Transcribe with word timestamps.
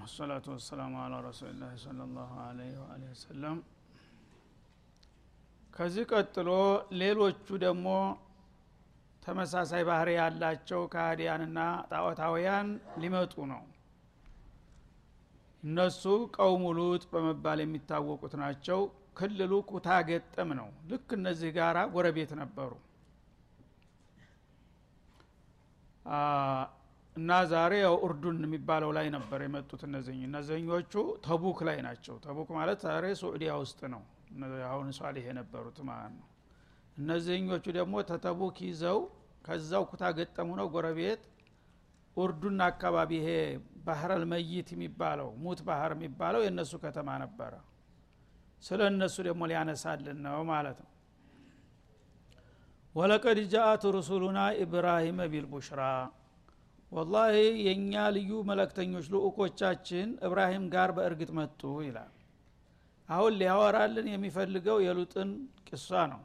ወሰላቱ 0.00 0.46
ወሰላሙ 0.52 0.94
አላ 1.00 1.14
ረሱሊላህ 1.24 1.70
ሰለ 1.82 2.00
ላሁ 2.12 2.30
ወአሊህ 2.78 3.08
ወሰለም 3.10 3.58
ከዚህ 5.74 6.04
ቀጥሎ 6.12 6.48
ሌሎቹ 7.00 7.46
ደግሞ 7.64 7.86
ተመሳሳይ 9.22 9.82
ባህሪ 9.88 10.10
ያላቸው 10.16 10.82
ካህዲያንና 10.92 11.58
ጣዖታውያን 11.90 12.68
ሊመጡ 13.02 13.34
ነው። 13.52 13.62
እነሱ 15.62 16.02
ቀውሙ 16.36 16.64
ሉጥ 16.78 17.02
በመባል 17.12 17.60
የሚታወቁት 17.64 18.34
ናቸው። 18.42 18.80
ክልሉ 19.18 19.52
ኩታ 19.70 19.88
ገጠም 20.08 20.50
ነው። 20.60 20.68
ልክ 20.90 21.08
እነዚህ 21.18 21.50
ጋራ 21.56 21.78
ጎረቤት 21.94 22.32
ነበሩ 22.40 22.70
እና 27.16 27.30
ዛሬ 27.50 27.72
ያው 27.80 27.94
ኡርዱን 28.04 28.36
የሚባለው 28.44 28.90
ላይ 28.96 29.06
ነበር 29.14 29.40
የመጡት 29.44 29.80
እነዚህ። 29.86 30.16
እነዚህኞቹ 30.28 30.92
ተቡክ 31.24 31.58
ላይ 31.68 31.78
ናቸው። 31.86 32.14
ተቡክ 32.26 32.48
ማለት 32.56 32.78
ዛሬ 32.86 33.04
ሱዑዲያ 33.20 33.52
ውስጥ 33.62 33.80
ነው። 33.94 34.02
አሁን 34.68 34.88
ሷሊህ 34.98 35.24
የነበሩት 35.28 35.78
ማለት 35.88 36.12
ነው። 36.18 36.26
እነዚህኞቹ 36.96 37.64
ደግሞ 37.78 37.94
ተተቡክ 38.10 38.56
ይዘው 38.66 38.98
ከዛው 39.44 39.84
ኩታ 39.90 40.04
ገጠሙ 40.16 40.48
ነው 40.58 40.66
ጎረቤት 40.74 41.22
ኡርዱን 42.16 42.60
አካባቢ። 42.66 43.10
ይሄ 43.18 43.28
ባህረል 43.86 44.24
መይት 44.32 44.68
የሚባለው 44.74 45.28
ሙት 45.42 45.60
ባህር 45.68 45.92
የሚባለው 45.96 46.40
የእነሱ 46.44 46.72
ከተማ 46.82 47.10
ነበረ። 47.22 47.52
ስለ 48.62 48.80
እነሱ 48.92 49.16
ደግሞ 49.28 49.42
ሊያነሳልን 49.50 50.18
ነው 50.26 50.40
ማለት 50.50 50.78
ነው። 50.84 50.90
ወለቀድ 52.94 53.38
ጃአት 53.52 53.82
ሩሱሉና 53.96 54.38
ኢብራሂመ 54.62 55.20
ቢልቡሽራ 55.32 55.82
ወላሂ 56.92 57.34
የእኛ 57.64 57.92
ልዩ 58.14 58.30
መለክተኞች 58.48 59.06
ልኡኮቻችን 59.12 60.08
እብራሂም 60.26 60.64
ጋር 60.72 60.90
በእርግጥ 60.96 61.30
መጡ 61.38 61.60
ይላል። 61.86 62.12
አሁን 63.08 63.32
ሊያወራልን 63.40 64.06
የሚፈልገው 64.10 64.78
የሉጥን 64.86 65.30
ቂሷ 65.68 66.00
ነው። 66.12 66.20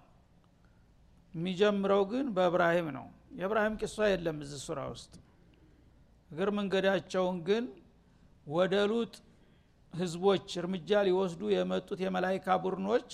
የሚጀምረው 1.34 2.02
ግን 2.12 2.26
በእብራሂም 2.36 2.88
ነው። 2.98 3.06
የእብራሂም 3.40 3.76
ቂሷ 3.82 4.08
የለም 4.12 4.38
እዚህ 4.46 4.60
ሱራ 4.66 4.82
ውስጥ። 4.92 5.14
እግር 6.32 6.50
መንገዳቸውን 6.58 7.38
ግን 7.48 7.66
ወደ 8.48 8.76
ሉጥ 8.92 9.14
ህዝቦች 9.94 10.48
እርምጃ 10.62 11.02
ሊወስዱ 11.08 11.42
የመጡት 11.54 12.00
የመላይካ 12.04 12.58
ቡድኖች 12.64 13.10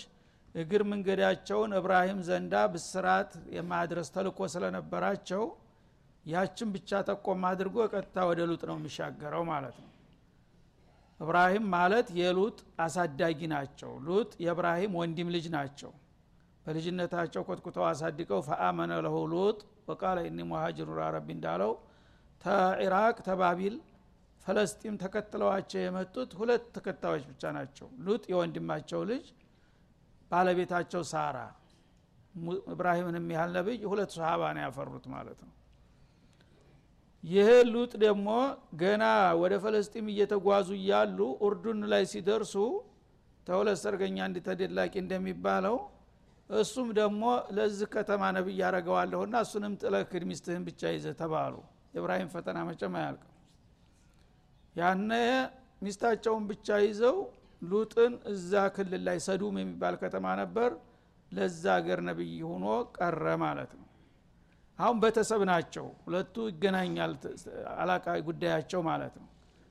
እግር 0.56 0.82
መንገዳቸውን 0.92 1.72
እብራሂም 1.80 2.20
ዘንዳ 2.28 2.54
ብስራት 2.74 3.34
የማድረስ 3.58 4.08
ተልኮ 4.16 4.40
ስለነበራቸው 4.54 5.44
ያችን 6.26 6.70
ብቻ 6.76 7.00
ጠቆም 7.08 7.44
አድርጎ 7.50 7.78
ቀጥታ 7.94 8.26
ወደ 8.30 8.42
ሉጥ 8.50 8.62
ነው 8.70 8.76
የሚሻገረው 8.80 9.44
ማለት 9.50 9.78
ነው። 9.82 9.88
እብራሂም 11.20 11.66
ማለት 11.74 12.08
የሉጥ 12.20 12.56
አሳዳጊ 12.84 13.40
ናቸው። 13.54 13.92
ሉጥ 14.08 14.32
የእብራሂም 14.46 14.94
ወንድም 15.00 15.30
ልጅ 15.36 15.46
ናቸው። 15.56 15.92
በልጅነታቸው 16.66 17.42
ኮትኩተው 17.48 17.86
አሳድቀው 17.90 18.40
ፈአመነ 18.48 18.92
ለሁ 19.06 19.16
ሉጥ 19.34 19.60
ወቃለ 19.90 20.20
እኒ 20.28 20.40
ሙሃጅሩ 20.50 20.88
ረቢ 21.08 21.30
እንዳለው 21.36 21.72
ተኢራቅ 22.42 23.16
ተባቢል 23.28 23.76
ፈለስጢም 24.46 24.96
ተከትለዋቸው 25.02 25.80
የመጡት 25.82 26.32
ሁለት 26.40 26.64
ተከታዮች 26.76 27.24
ብቻ 27.32 27.52
ናቸው። 27.58 27.88
ሉጥ 28.06 28.24
የወንድማቸው 28.32 29.02
ልጅ 29.12 29.26
ባለቤታቸው 30.32 31.02
ሳራ። 31.12 31.38
እብራሂምን 32.74 33.18
የሚያህል 33.20 33.52
ነብይ 33.58 33.80
ሁለት 33.92 34.12
ሰሃባ 34.18 34.42
ነው 34.56 34.64
ያፈሩት 34.66 35.06
ማለት 35.14 35.40
ነው 35.46 35.54
ይህ 37.24 37.50
ሉጥ 37.72 37.92
ደግሞ 38.04 38.28
ገና 38.82 39.04
ወደ 39.42 39.54
ፈለስጢም 39.64 40.08
እየተጓዙ 40.14 40.70
እያሉ 40.78 41.18
ኡርዱን 41.46 41.82
ላይ 41.92 42.04
ሲደርሱ 42.12 42.54
ተሁለት 43.48 43.80
ሰርገኛ 43.84 44.18
እንዲተደላቂ 44.30 44.94
እንደሚባለው 45.04 45.76
እሱም 46.50 46.88
ደግሞ 46.98 47.24
ለዚህ 47.58 47.88
ከተማ 47.94 48.32
ነብይ 48.38 48.58
ያደረገዋለሁና 48.62 49.36
እሱንም 49.46 49.74
ጥለክድ 49.82 50.24
ሚስትህን 50.30 50.64
ብቻ 50.68 50.82
ይዘ 50.96 51.08
ተባሉ። 51.22 51.54
የእብራሂም 51.94 52.30
ፈተና 52.34 52.58
መጨም 52.70 52.96
አያልቅም። 53.00 53.28
ያነ 54.76 55.12
ሚስታቸውን 55.82 56.44
ብቻ 56.52 56.78
ይዘው 56.86 57.18
ሉጥን 57.62 58.14
እዛ 58.32 58.52
ክልል 58.76 59.02
ላይ 59.08 59.18
ሰዱም 59.28 59.56
የሚባል 59.62 59.96
ከተማ 60.04 60.26
ነበር። 60.42 60.72
ለዛ 61.32 61.64
አገር 61.78 62.00
ነብይ 62.08 62.36
ሆኖ 62.48 62.66
ቀረ 62.98 63.26
ማለት 63.44 63.72
ነው 63.78 63.88
አሁን 64.82 64.98
ቤተሰብ 65.04 65.42
ናቸው። 65.50 65.86
ሁለቱ 66.06 66.36
ይገናኛል 66.50 67.14
አላቃ 67.78 68.06
ጉዳያቸው 68.28 68.82
ማለት 68.90 69.14
ነው። 69.22 69.28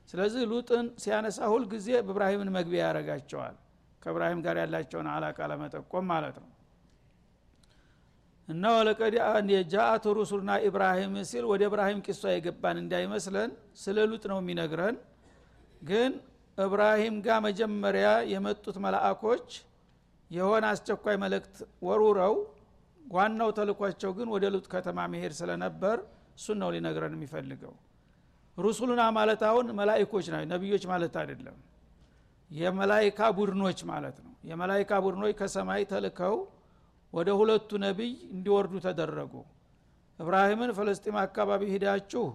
ስለዚህ 0.09 0.43
ሉጥን 0.51 0.85
ሲያነሳ 1.03 1.39
ሁል 1.51 1.65
ጊዜ 1.73 1.89
በእብራሂምን 2.07 2.49
መግቢያ 2.55 2.81
ያደረጋቸዋል 2.85 3.55
ከእብራሂም 4.01 4.39
ጋር 4.45 4.55
ያላቸውን 4.61 5.07
አላቃ 5.13 5.39
ለመጠቆም 5.51 6.05
ማለት 6.11 6.37
ነው። 6.43 6.49
እና 8.47 8.63
ወለቀድ 8.75 9.13
ጃአት 9.71 10.05
ሩሱልና 10.17 10.51
ኢብራሂም 10.67 11.13
ሲል 11.29 11.45
ወደ 11.51 11.61
እብራሂም 11.69 11.99
ቂሷ 12.05 12.23
የገባን 12.33 12.77
እንዳይመስለን 12.81 13.51
ስለ 13.83 13.97
ሉጥ 14.11 14.23
ነው 14.31 14.39
የሚነግረን። 14.41 14.95
ግን 15.81 16.11
እብራሂም 16.57 17.15
ጋር 17.25 17.37
መጀመሪያ 17.47 18.07
የመጡት 18.31 18.75
መላአኮች 18.85 19.47
የሆነ 20.31 20.65
አስቸኳይ 20.73 21.15
መልእክት 21.23 21.55
ወሩረው 21.87 22.35
ዋናው 23.11 23.49
ተልኳቸው 23.57 24.11
ግን 24.17 24.27
ወደ 24.33 24.45
ሉጥ 24.53 24.65
ከተማ 24.73 24.99
መሄድ 25.13 25.33
ስለነበር 25.39 25.97
እሱን 26.37 26.57
ነው 26.61 26.69
ሊነግረን 26.75 27.15
የሚፈልገው። 27.17 27.73
ሩሱሉና 28.57 29.01
ማለት 29.17 29.41
አሁን 29.49 29.67
መላይኮች 29.79 30.25
ናቸው 30.33 30.47
ነቢዮች 30.53 30.83
ማለት 30.91 31.13
አይደለም። 31.21 31.57
የመላይካ 32.51 33.19
ቡድኖች 33.37 33.79
ማለት 33.91 34.17
ነው። 34.25 34.33
የመላይካ 34.49 34.91
ቡድኖች 35.05 35.33
ከሰማይ 35.39 35.83
ተልከው 35.91 36.35
ወደ 37.13 37.29
ሁለቱ 37.39 37.69
ነቢይ 37.85 38.11
እንዲወርዱ 38.33 38.73
ተደረጉ። 38.85 39.33
እብራሂምን 40.19 40.71
ፈለስጢም 40.77 41.17
አካባቢ 41.23 41.61
ሂዳችሁ 41.73 42.25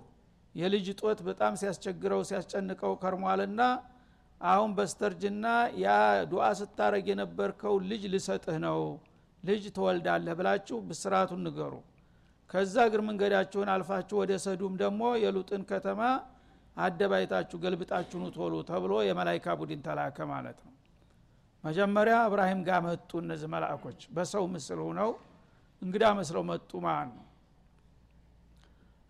የልጅ 0.54 0.86
ጦት 1.00 1.18
በጣም 1.26 1.52
ሲያስቸግረው 1.60 2.20
ሲያስጨንቀው 2.28 2.92
ከርሟልና 3.02 3.60
አሁን 4.40 4.70
በስተርጅና 4.78 5.46
ያ 5.82 5.88
ዱዓ 6.30 6.46
ስታረግ 6.60 7.04
የነበርከው 7.10 7.74
ልጅ 7.90 8.02
ልሰጥህ 8.14 8.56
ነው 8.66 8.78
ልጅ 9.46 9.64
ትወልዳለህ 9.76 10.34
ብላችሁ 10.38 10.76
ብስራቱን 10.88 11.42
ንገሩ። 11.46 11.74
ከዛ 12.50 12.74
እግር 12.88 13.00
መንገዳችሁን 13.06 13.68
አልፋችሁ 13.74 14.16
ወደ 14.20 14.32
ሰዱም 14.44 14.74
ደግሞ 14.82 15.02
የሉጥን 15.22 15.62
ከተማ 15.70 16.00
አደባይታችሁ 16.76 17.56
ገልብጣችሁ 17.64 18.18
ኑቶሉ 18.24 18.54
ተብሎ 18.68 18.92
የመላይካ 19.06 19.46
ቡድን 19.60 19.80
ተላከ 19.86 20.18
ማለት 20.32 20.58
ነው። 20.64 20.72
መጀመሪያ 21.64 22.16
እብራሂም 22.28 22.60
ጋር 22.66 22.80
መጡ 22.86 23.10
እነዚህ 23.22 23.48
መላእኮች 23.54 24.00
በሰው 24.16 24.44
ምስል 24.52 24.80
ሁነው 24.86 25.10
እንግዳ 25.82 26.04
መስለው 26.18 26.42
መጡ 26.50 26.70
ማለት 26.86 27.10
ነው። 27.16 27.24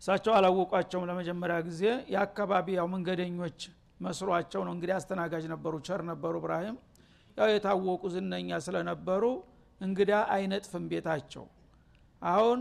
እሳቸው 0.01 0.33
አላወቋቸውም 0.37 1.05
ለመጀመሪያ 1.09 1.57
ጊዜ። 1.67 1.83
የአካባቢ 2.13 2.67
ያው 2.77 2.87
መንገደኞች 2.93 3.59
መስሏቸው 3.99 4.61
ነው። 4.65 4.73
እንግዲህ 4.75 4.93
አስተናጋጅ 4.97 5.45
ነበሩ 5.53 5.73
ቸር 5.87 6.01
ነበሩ 6.09 6.33
እብራሂም 6.41 6.75
ያው 7.37 7.47
የታወቁ 7.51 8.03
ዝነኛ 8.13 8.49
ስለነበሩ 8.65 9.23
እንግዳ 9.81 10.11
አይነጥፍም 10.33 10.85
ቤታቸው። 10.91 11.45
አሁን 12.21 12.59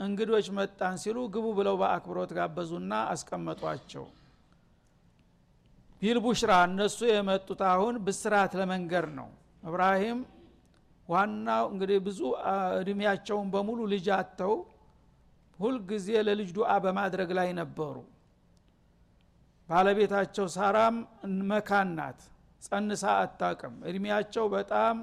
እንግዶች 0.00 0.46
መጣን 0.58 0.94
ሲሉ 1.02 1.18
ግቡ 1.34 1.46
ብለው 1.58 1.74
በአክብሮት 1.80 2.30
ጋበዙና 2.38 2.92
አስቀመጧቸው። 3.12 4.04
ቢልቡሽራ 6.02 6.52
እነሱ 6.68 6.98
የመጡት 7.10 7.60
አሁን 7.70 7.94
ብስራት 8.06 8.52
ለመንገር 8.60 9.06
ነው። 9.18 9.28
እብራሂም 9.62 10.18
ዋናው 11.08 11.64
እንግዲህ 11.72 11.98
ብዙ 12.06 12.20
እድሜያቸውን 12.80 13.48
በሙሉ 13.54 13.80
ልጅ 13.92 14.06
አተው 14.16 14.54
ሁልጊዜ 15.58 16.08
ለልጅ 16.26 16.48
ዱዓ 16.56 16.70
በማድረግ 16.84 17.30
ላይ 17.38 17.48
ነበሩ። 17.60 17.96
ባለቤታቸው 19.68 20.46
ሳራም 20.54 20.96
መካን 21.50 21.90
ናት። 21.98 22.20
ጸንሳ 22.62 23.04
አታቅም 23.22 23.74
እድሜያቸው 23.88 24.44
በጣም 24.54 24.96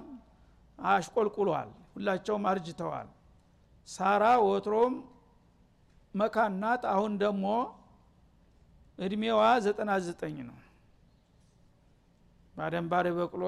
አሽቆልቁሏል 0.89 1.69
ሁላቸውም 1.93 2.43
አርጅተዋል። 2.51 3.07
ሳራ 3.87 4.23
ወትሮም 4.45 4.93
መካን 6.13 6.53
ናት 6.63 6.83
አሁን 6.93 7.13
ደግሞ 7.23 7.45
እድሜዋ 8.99 9.41
ዘጠና 9.65 9.91
ዘጠኝ 10.07 10.37
ነው። 10.49 10.57
ባደንባሪ 12.55 13.07
በቅሎ 13.17 13.43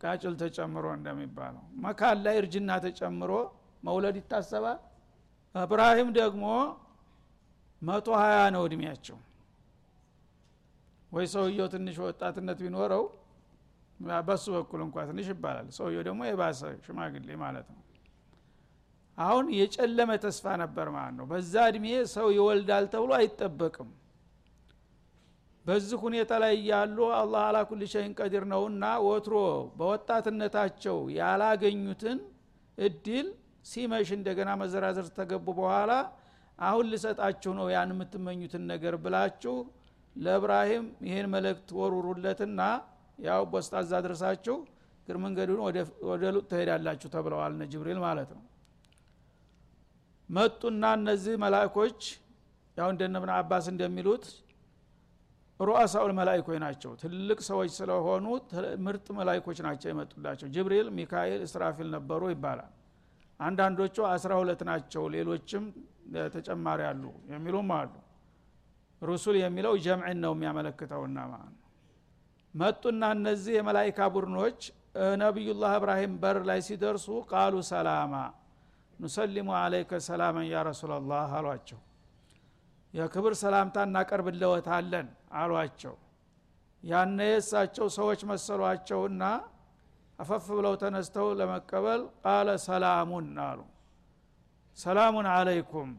ቃጭል 0.00 0.34
ተጨምሮ 0.40 0.86
እንደሚባለው 0.96 1.64
መካን 1.84 2.18
ላይ 2.24 2.36
እርጅና 2.40 2.70
ተጨምሮ 2.84 3.32
መውለድ 3.82 4.16
ይታሰባል። 4.20 4.78
እብራሂም 5.54 6.08
ደግሞ 6.18 6.44
መቶ 7.82 8.08
ሀያ 8.20 8.38
ነው 8.54 8.62
እድሜያቸው። 8.66 9.18
ወይ 11.12 11.26
ሰውየው 11.32 11.66
ትንሽ 11.72 11.96
ወጣትነት 12.04 12.58
ቢኖረው 12.64 13.04
በሱ 14.26 14.44
በኩል 14.56 14.80
እንኳ 14.84 14.96
ትንሽ 15.08 15.26
ይባላል። 15.32 15.66
ሰውየው 15.76 16.02
ደግሞ 16.08 16.20
የባሰ 16.28 16.60
ሽማግሌ 16.84 17.28
ማለት 17.42 17.66
ነው። 17.72 17.80
አሁን 19.18 19.46
የጨለመ 19.56 20.10
ተስፋ 20.22 20.44
ነበር 20.62 20.86
ማለት 20.94 21.14
ነው። 21.18 21.26
በዛ 21.32 21.54
እድሜ 21.70 21.86
ሰው 22.14 22.28
ይወልዳል 22.36 22.86
ተብሎ 22.94 23.10
አይጠበቅም። 23.18 23.90
በዚህ 25.64 25.98
ሁኔታ 26.04 26.32
ላይ 26.42 26.52
እያሉ 26.58 26.98
አላህ 27.18 27.42
አላ 27.48 27.58
ኩል 27.68 27.82
ሸይን 27.92 28.12
ቀዲር 28.18 28.44
ነውና 28.52 28.84
ወትሮ 29.04 29.34
በወጣትነታቸው 29.78 30.96
ያላገኙትን 31.18 32.18
እድል 32.78 33.26
ሲመሽ 33.66 34.08
እንደገና 34.16 34.50
መዘራዘር 34.60 35.08
ተገቡ 35.18 35.46
በኋላ 35.58 35.92
አሁን 36.58 36.86
ልሰጣችሁ 36.92 37.52
ነው 37.58 37.66
ያን 37.72 37.92
የምትመኙትን 37.94 38.64
ነገር 38.72 38.94
ብላችሁ 39.04 39.54
ለእብራሂም 40.16 40.86
ይህን 41.06 41.28
መልእክት 41.34 41.68
ወሩሩለትና 41.78 42.60
ያው 43.18 43.42
ቦስጣዛ 43.52 43.92
ድረሳችሁ 44.06 44.56
እግር 45.02 45.16
መንገዱን 45.24 45.60
ወደ 46.10 46.24
ሉጥ 46.34 46.44
ትሄዳላችሁ 46.50 47.08
ተብለዋል 47.14 47.52
ነ 47.58 47.64
ጅብሪል 47.72 47.98
ማለት 48.04 48.30
ነው። 48.36 48.42
መጡና 50.28 50.84
እነዚህ 50.98 51.34
መላእኮች 51.44 52.00
ያው 52.76 52.88
እንደነ 52.92 53.16
አባስ 53.36 53.66
እንደሚሉት 53.72 54.24
ሩአሳኡል 55.60 56.12
መላይኮች 56.18 56.58
ናቸው። 56.64 56.92
ትልቅ 57.02 57.38
ሰዎች 57.48 57.70
ስለሆኑ 57.78 58.24
ምርጥ 58.86 59.06
መላይኮች 59.18 59.58
ናቸው 59.66 59.88
የመጡላቸው። 59.90 60.46
ጅብሪል 60.54 60.86
ሚካኤል 60.96 61.42
እስራፊል 61.48 61.88
ነበሩ 61.96 62.30
ይባላል። 62.32 62.72
አንዳንዶቹ 63.40 63.96
አስራ 64.10 64.32
ሁለት 64.40 64.60
ናቸው 64.70 65.04
ሌሎችም 65.14 65.64
ተጨማሪ 66.34 66.80
አሉ 66.90 67.04
የሚሉም 67.32 67.70
አሉ። 67.76 67.92
ሩሱል 69.02 69.36
የሚለው 69.40 69.74
ጀምዕን 69.84 70.18
ነው 70.24 70.32
የሚያመለክተውና 70.36 71.18
ማለት 71.32 71.61
መጡና 72.54 73.02
እነዚህ 73.16 73.52
የመላይካ 73.56 74.08
ቡድኖች 74.14 74.60
ነቢዩላህ 75.22 75.72
እብራሂም 75.78 76.14
በር 76.22 76.38
ላይ 76.48 76.60
ሲደርሱ 76.66 77.06
ቃሉ 77.30 77.54
ሰላማ 77.70 78.14
ኑሰሊሙ 78.98 79.48
አለይከ 79.60 80.00
ሰላመን 80.06 80.46
ያ 80.50 80.58
ረሱላላህ 80.68 81.30
አሏቸው። 81.38 81.78
የክብር 82.94 83.34
ሰላምታ 83.42 83.76
እናቀርብለወታለን 83.88 85.06
አሏቸው። 85.38 85.94
ያነ 86.82 87.18
የእሳቸው 87.28 87.86
ሰዎች 87.96 88.20
መሰሏቸውና 88.30 89.22
አፈፍ 90.18 90.46
ብለው 90.56 90.74
ተነስተው 90.82 91.28
ለመቀበል 91.38 92.02
ቃለ 92.24 92.48
ሰላሙን 92.66 93.28
አሉ። 93.46 93.60
ሰላሙን 94.78 95.26
አለይኩም 95.32 95.90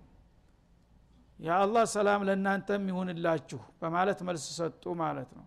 የአላህ 1.40 1.86
ሰላም 1.96 2.22
ለእናንተም 2.28 2.84
ይሁንላችሁ 2.92 3.62
በማለት 3.82 4.20
መልስ 4.28 4.46
ሰጡ 4.60 4.84
ማለት 5.02 5.32
ነው 5.38 5.46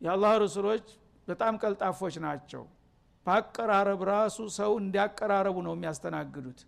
የአላህ 0.00 0.32
ረሱሎች 0.42 0.86
በጣም 1.28 1.54
ቀልጣፎች 1.62 2.14
ናቸው። 2.24 2.62
በአቀራረብ 3.26 4.00
ራሱ 4.10 4.36
ሰው 4.56 4.70
እንዲያቀራረቡ 4.82 5.56
ነው 5.66 5.72
የሚያስተናግዱት። 5.76 6.60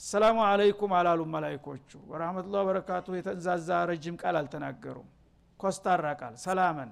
አሰላሙ 0.00 0.36
አለይኩም 0.48 0.92
አላሉ 0.98 1.20
መላይኮቹ 1.32 1.90
ወረመቱላ 2.10 2.56
በረካቱ 2.68 3.06
የተንዛዛ 3.16 3.68
ረጅም 3.90 4.16
ቃል 4.22 4.36
አልተናገሩም። 4.40 5.08
ኮስታራ 5.60 6.06
ቃል 6.20 6.34
ሰላመን። 6.44 6.90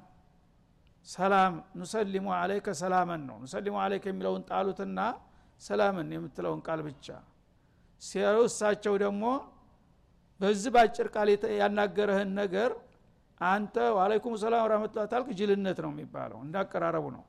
ሰላም 1.08 1.52
ኑሰሊሙ 1.80 2.26
አለይከ 2.38 2.69
ሰላመን 2.80 3.22
ነው። 3.28 3.36
ኑሰሊሙ 3.44 3.76
አለይከ 3.84 4.04
የሚለውን 4.10 4.42
ጣሉትና 4.50 4.98
ሰላምን 5.62 6.08
የምትለውን 6.14 6.60
ቃል 6.66 6.80
ብቻ። 6.88 7.06
ሲሩ 8.02 8.36
እሳቸው 8.48 8.94
ደግሞ 9.04 9.25
በዚህ 10.40 10.70
ባጭር 10.75 11.08
ቃል 11.14 11.28
ያናገረህን 11.60 12.30
ነገር 12.40 12.70
አንተ 13.40 13.76
ዋለይኩም 13.96 14.35
ሰላም 14.43 14.64
ረመቱላ 14.73 15.02
ታልክ 15.12 15.29
ጅልነት 15.38 15.79
ነው 15.85 15.90
የሚባለው 15.93 16.38
እንዳቀራረቡ 16.44 17.06
ነው። 17.17 17.25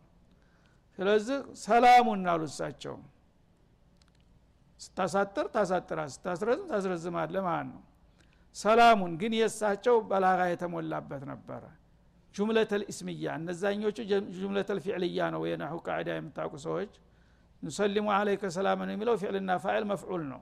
ስለዚህ 1.00 1.38
ሰላሙን 1.63 2.23
አሉ 2.31 2.41
እሳቸው። 2.50 2.95
ስታሳጥር 4.79 5.45
ታሳጥራ 5.56 6.00
ስታስረዝም 6.13 6.67
ታስረዝማለ 6.69 7.35
ማለት 7.47 7.69
ነው። 7.71 7.81
ሰላሙን 8.56 9.13
ግን 9.21 9.33
የእሳቸው 9.39 9.95
በላጋ 10.09 10.41
የተሞላበት 10.51 11.23
ነበረ። 11.31 11.63
ጁምለት 12.35 12.71
ልእስምያ 12.81 13.25
እነዛኞቹ 13.39 13.97
ጁምለት 14.38 14.69
ልፊዕልያ 14.77 15.19
ነው። 15.35 15.41
የናሁ 15.50 15.75
ቃዕዳ 15.88 16.09
የምታውቁ 16.17 16.56
ሰዎች 16.65 16.91
ኑሰሊሙ 17.63 18.07
አለይከ 18.17 18.44
ሰላምን 18.57 18.89
የሚለው 18.94 19.15
ፊዕልና 19.21 19.51
ፋዕል 19.63 19.85
መፍዑል 19.91 20.23
ነው 20.31 20.41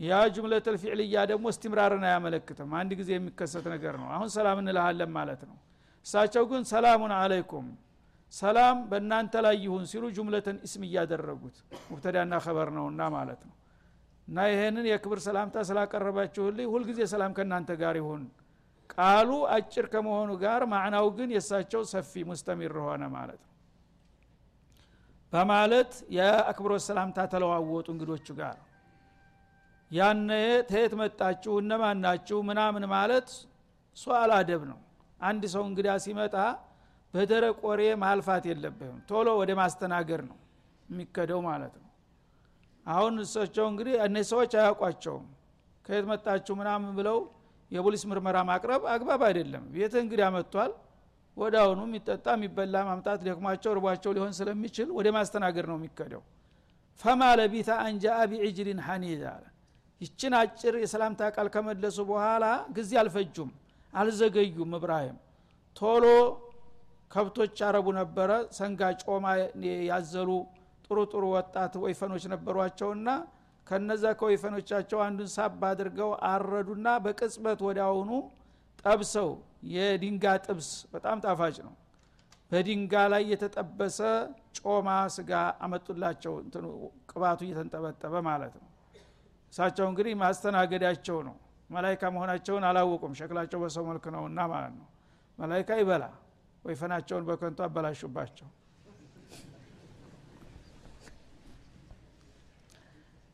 ያ 0.00 0.18
ጁምለት 0.34 0.66
ልፊዕልያ 0.74 1.16
ደግሞ 1.30 1.46
እስትምራርን 1.52 2.04
አያመለክትም። 2.08 2.70
አንድ 2.78 2.90
ጊዜ 3.00 3.10
የሚከሰት 3.16 3.66
ነገር 3.72 3.94
ነው። 4.02 4.08
አሁን 4.14 4.28
ሰላም 4.36 4.58
እንልሃለን 4.62 5.10
ማለት 5.16 5.42
ነው። 5.48 5.56
እሳቸው 6.06 6.44
ግን 6.50 6.62
ሰላሙን 6.70 7.12
አለይኩም 7.16 7.66
ሰላም 8.32 8.76
በእናንተ 8.90 9.34
ላይ 9.46 9.56
ይሁን 9.64 9.84
ሲሉ 9.90 10.04
ጁምለትን 10.16 10.56
እስም 10.66 10.82
እያደረጉት 10.88 11.56
ሙብተዳና 11.88 12.34
ከበር 12.44 12.68
ነውና 12.76 13.02
ማለት 13.16 13.40
ነው። 13.48 13.54
እና 14.28 14.38
ይሄንን 14.50 14.86
የክብር 14.90 15.18
ሰላምታ 15.26 15.56
ስላቀረባችሁልኝ 15.68 16.66
ሁልጊዜ 16.74 17.00
ሰላም 17.12 17.32
ከእናንተ 17.36 17.70
ጋር 17.82 17.94
ይሁን። 18.00 18.22
ቃሉ 18.94 19.30
አጭር 19.54 19.86
ከመሆኑ 19.92 20.30
ጋር 20.44 20.62
ማዕናው 20.72 21.06
ግን 21.18 21.28
የእሳቸው 21.34 21.82
ሰፊ 21.92 22.22
ሙስተሚር 22.30 22.72
ሆነ 22.86 23.02
ማለት 23.16 23.40
ነው። 23.42 23.48
በማለት 25.32 25.92
የአክብሮት 26.16 26.82
ሰላምታ 26.88 27.18
ተለዋወጡ 27.32 27.86
እንግዶቹ 27.94 28.26
ጋር 28.40 28.56
ያነ 29.90 30.30
ተየት 30.68 30.92
መጣችሁ 31.00 31.52
እነማን 31.62 31.98
ናችሁ 32.04 32.38
ምናምን 32.48 32.84
ማለት 32.92 33.28
ሷል 33.96 34.30
አደብ 34.36 34.62
ነው። 34.70 34.78
አንድ 35.20 35.42
ሰው 35.54 35.62
እንግዳ 35.70 35.88
ሲመጣ 36.04 36.34
በደረቅ 37.14 37.56
ወሬ 37.68 37.82
ማልፋት 38.02 38.44
የለብህም። 38.50 38.98
ቶሎ 39.08 39.28
ወደ 39.40 39.50
ማስተናገር 39.60 40.20
ነው 40.28 40.36
የሚከደው 40.88 41.40
ማለት 41.48 41.74
ነው። 41.80 41.86
አሁን 42.86 43.14
እሳቸው 43.24 43.66
እንግዲህ 43.72 43.94
እነዚህ 44.06 44.28
ሰዎች 44.32 44.52
አያውቋቸውም። 44.60 45.26
ከየት 45.84 46.06
መጣችሁ 46.12 46.54
ምናምን 46.60 46.92
ብለው 46.98 47.18
የፖሊስ 47.70 48.02
ምርመራ 48.10 48.36
ማቅረብ 48.48 48.82
አግባብ 48.94 49.22
አይደለም። 49.28 49.64
ቤት 49.74 49.94
እንግዲህ 50.02 50.28
መጥቷል? 50.36 50.72
ወደ 51.36 51.54
አሁኑ 51.62 51.80
የሚጠጣ 51.88 52.26
የሚበላ 52.36 52.76
ማምጣት 52.88 53.20
ደክሟቸው 53.26 53.72
ርቧቸው 53.78 54.12
ሊሆን 54.16 54.32
ስለሚችል 54.38 54.88
ወደ 54.96 55.08
ማስተናገድ 55.16 55.66
ነው 55.70 55.76
የሚከደው። 55.78 56.22
ፈማ 57.00 57.22
ለቢታ 57.38 57.70
አንጃ 57.84 58.04
ቢዕጅሊን 58.30 58.80
ሐኒድ 58.86 59.22
አለ 59.32 59.44
ይችን 60.00 60.32
አጭር 60.38 60.74
የሰላምታ 60.82 61.22
ቃል 61.34 61.48
ከመለሱ 61.54 61.98
በኋላ 62.10 62.44
ጊዜ 62.76 62.92
አልፈጁም 63.00 63.50
አልዘገዩም። 63.92 64.70
እብራሂም 64.78 65.16
ቶሎ 65.76 66.04
ከብቶች 67.10 67.58
አረቡ 67.68 67.86
ነበረ 67.98 68.30
ሰንጋ 68.56 68.90
ጮማ 69.02 69.26
ያዘሉ 69.90 70.30
ጥሩ 70.86 70.98
ጥሩ 71.12 71.24
ወጣት 71.34 71.74
ወይፈኖች 71.82 72.24
ነበሯቸውና 72.32 73.08
ከነዛ 73.66 74.04
ከወይፈኖቻቸው 74.20 74.98
አንዱን 75.04 75.28
ሳብ 75.34 75.60
አድርገው 75.68 76.10
አረዱና 76.30 76.88
በቅጽበት 77.04 77.60
ወደ 77.68 77.80
ጠብሰው። 78.84 79.30
የድንጋ 79.72 80.24
ጥብስ 80.44 80.68
በጣም 80.92 81.16
ጣፋጭ 81.24 81.56
ነው። 81.66 81.74
በድንጋ 82.52 82.94
ላይ 83.12 83.22
የተጠበሰ 83.32 83.98
ጮማ 84.58 84.88
ስጋ 85.16 85.32
አመጡላቸው። 85.64 86.34
ቅባቱ 87.10 87.40
እየተንጠበጠበ 87.46 88.14
ማለት 88.28 88.54
ነው 88.58 88.69
እሳቸው 89.52 89.86
እንግዲህ 89.90 90.14
ማስተናገዳቸው 90.20 91.18
ነው። 91.28 91.36
መላይካ 91.70 92.02
መሆናቸውን 92.14 92.64
አላወቁም። 92.68 93.12
ሸክላቸው 93.18 93.58
በሰው 93.62 93.84
መልክ 93.90 94.04
ነውና 94.14 94.40
ማለት 94.52 94.72
ነው። 94.78 94.86
መላይካ 95.38 95.70
ይበላ 95.80 96.04
ወይፈናቸውን 96.64 97.24
በከንቱ 97.28 97.58
አበላሹባቸው። 97.66 98.48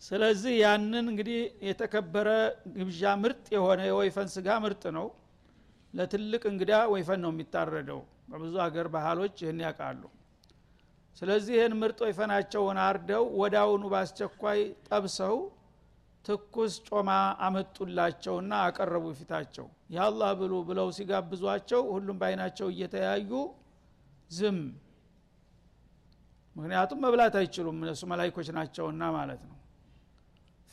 ስለዚህ 0.03 0.53
ያንን 0.63 1.07
እንግዲህ 1.13 1.39
የተከበረ 1.69 2.29
ግብዣ 2.77 3.13
ምርጥ 3.23 3.47
የሆነ 3.55 3.81
የወይፈን 3.89 4.29
ስጋ 4.35 4.49
ምርጥ 4.65 4.85
ነው። 4.99 5.07
ለትልቅ 5.95 6.43
እንግዳ 6.51 6.73
ወይፈን 6.93 7.21
ነው 7.25 7.31
የሚታረደው። 7.35 8.01
በብዙ 8.31 8.55
ሀገር 8.65 8.87
ባህሎች 8.95 9.35
ይህን 9.43 9.61
ያውቃሉ። 9.65 10.03
ስለዚህ 11.17 11.55
ይህን 11.59 11.75
ምርጥ 11.81 11.99
ወይፈናቸውን 12.07 12.79
አርደው 12.87 13.25
ወዳውኑ 13.41 13.85
በአስቸኳይ 13.93 14.61
ጠብሰው 14.89 15.37
ትኩስ 16.27 16.75
ጮማ 16.87 17.11
አመጡላቸውና 17.47 18.53
አቀረቡ 18.67 19.05
ፊታቸው። 19.19 19.67
ያላህ 19.97 20.31
ብሉ 20.41 20.53
ብለው 20.69 20.89
ሲጋብዟቸው 20.97 21.83
ሁሉም 21.93 22.17
በአይናቸው 22.21 22.69
እየተያዩ 22.73 23.31
ዝም። 24.31 24.59
ምክንያቱም 26.57 27.01
መብላት 27.05 27.35
አይችሉም። 27.41 27.79
እነሱ 27.83 28.03
መላይኮች 28.13 28.49
ናቸውና 28.57 29.03
ማለት 29.17 29.41
ነው። 29.49 29.57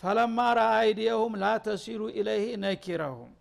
ፈለማ 0.04 0.38
ረአይዲየሁም 0.58 1.34
ላ 1.42 1.54
ተሲሉ 1.66 2.02
ኢለይህ 2.20 2.52
ነኪረሁም። 2.64 3.32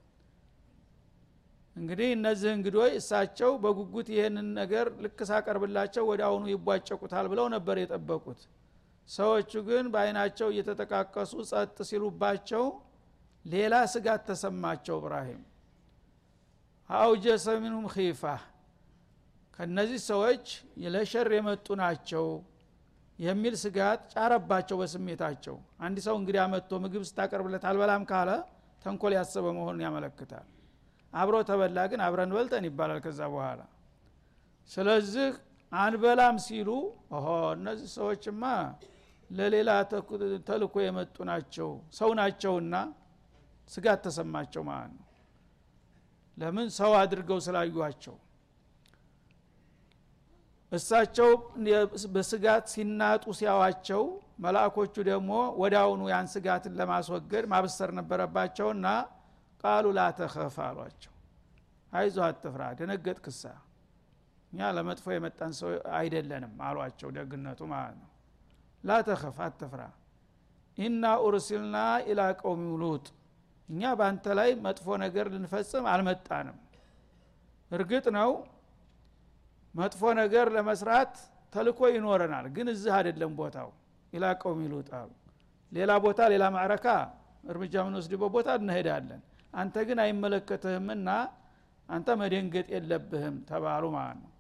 እንግዲህ 1.77 2.09
እነዚህ 2.17 2.51
እንግዶች 2.57 2.93
እሳቸው 2.99 3.51
በጉጉት 3.63 4.09
ይህንን 4.15 4.49
ነገር 4.59 4.87
ልክ 5.05 5.19
ሳቀርብላቸው 5.31 6.05
ወደ 6.11 6.21
አሁኑ 6.29 6.45
ይቧጨቁታል 6.53 7.27
ብለው 7.33 7.47
ነበር 7.55 7.77
የጠበቁት 7.81 8.41
ሰዎቹ 9.09 9.53
ግን 9.69 9.85
በአይናቸው 9.93 10.49
እየተጠቃቀሱ 10.53 11.33
ጸጥ 11.51 11.77
ሲሉባቸው 11.89 12.65
ሌላ 13.45 13.75
ስጋት 13.93 14.23
ተሰማቸው 14.29 14.97
እብራሂም። 15.01 15.43
አውጀሰ 16.91 17.47
ሚንሁም 17.63 17.87
ኺፋ 17.95 18.23
ከነዚህ 19.59 20.01
ሰዎች 20.11 20.45
ለሸር 20.87 21.29
የመጡ 21.37 21.67
ናቸው 21.83 22.27
የሚል 23.19 23.55
ስጋት 23.63 24.01
ጫረባቸው 24.13 24.77
በስሜታቸው። 24.81 25.57
አንድ 25.85 25.97
ሰው 26.07 26.15
እንግዲህ 26.21 26.41
መጥቶ 26.55 26.81
ምግብ 26.85 27.03
ስታቀርብለት 27.09 27.65
አልበላም 27.71 28.05
ካለ 28.11 28.31
ተንኮል 28.85 29.13
ያሰበ 29.19 29.47
መሆኑን 29.59 29.83
ያመለክታል። 29.87 30.47
አብሮ 31.13 31.37
ተበላ 31.49 31.79
ግን 31.91 32.01
አብረን 32.07 32.31
በልተን 32.37 32.65
ይባላል 32.69 33.01
ከዛ 33.05 33.21
በኋላ። 33.33 33.61
ስለዚህ 34.71 35.29
አንበላም 35.73 36.37
ሲሉ 36.47 36.69
እነዚህ 37.57 37.89
ሰዎችማ 37.97 38.43
ለሌላ 39.33 39.71
ተልኮ 40.49 40.75
የመጡ 40.83 41.17
ናቸው። 41.31 41.69
ሰው 41.93 42.11
ናቸውና 42.19 42.75
ስጋት 43.71 44.01
ተሰማቸው 44.07 44.63
ማለት 44.69 44.93
ነው። 44.97 45.07
ለምን? 46.37 46.67
ሰው 46.79 46.93
አድርገው 47.01 47.39
ስላዩቸው 47.47 48.17
እሳቸው 50.73 51.31
በስጋት 52.15 52.65
ሲናጡ 52.73 53.25
ሲያዋቸው 53.39 54.03
መላእኮቹ 54.45 54.95
ደግሞ 55.09 55.31
ወዳውኑ 55.63 56.03
ያን 56.13 56.29
ስጋትን 56.35 56.77
ለማስወገድ 56.79 57.45
ማብሰር 57.53 57.91
ነበረባቸውና 57.99 58.87
ቃሉ 59.65 59.87
ላተኸፍ 59.99 60.57
አሏቸው። 60.67 61.13
አይዞ 61.93 62.17
አትፍራ 62.27 62.63
ደነገጥ 62.79 63.19
ክሳ 63.25 63.43
እኛ 64.53 64.71
ለመጥፎ 64.77 65.07
የመጣን 65.15 65.53
ሰው 65.59 65.69
አይደለንም 65.99 66.55
አሏቸው 66.69 67.11
ደግነቱ 67.19 67.61
ማለት 67.73 67.97
ነው 68.01 68.09
ላተኸፍ 68.85 69.37
አትፍራ። 69.47 69.83
ኢና 70.79 71.05
ኡርሲልና 71.25 71.77
ኢላ 72.11 72.21
ቀውሚ 72.41 72.63
ሉጥ። 72.83 73.07
እኛ 73.69 73.83
በአንተ 73.99 74.25
ላይ 74.39 74.51
መጥፎ 74.65 74.87
ነገር 75.05 75.27
ልንፈጽም 75.35 75.85
አልመጣንም። 75.93 76.59
እርግጥ 77.71 78.07
ነው 78.17 78.31
መጥፎ 79.75 80.01
ነገር 80.21 80.47
ለመስራት 80.57 81.13
ተልኮ 81.53 81.81
ይኖረናል 81.95 82.47
ግን 82.57 82.67
እዚህ 82.75 82.93
አይደለም 82.99 83.33
ቦታው። 83.39 83.69
ኢላ 84.13 84.25
ቀውሚ 84.43 84.63
ሉጥ 84.73 84.89
አሉ። 84.99 85.11
ሌላ 85.73 85.91
ቦታ 86.05 86.21
ሌላ 86.33 86.45
ማዕረካ 86.55 86.87
እርምጃ 87.45 87.75
ምንወስድበት 87.87 88.31
ቦታ 88.35 88.49
እንሄዳለን። 88.61 89.23
አንተ 89.53 89.77
ግን 89.89 89.99
አይመለከትህምና 90.05 91.09
አንተ 91.89 92.09
መደንገጥ 92.21 92.69
የለብህም 92.75 93.37
ተባሉ 93.49 93.85
ማለት 93.97 94.19
ነው። 94.23 94.31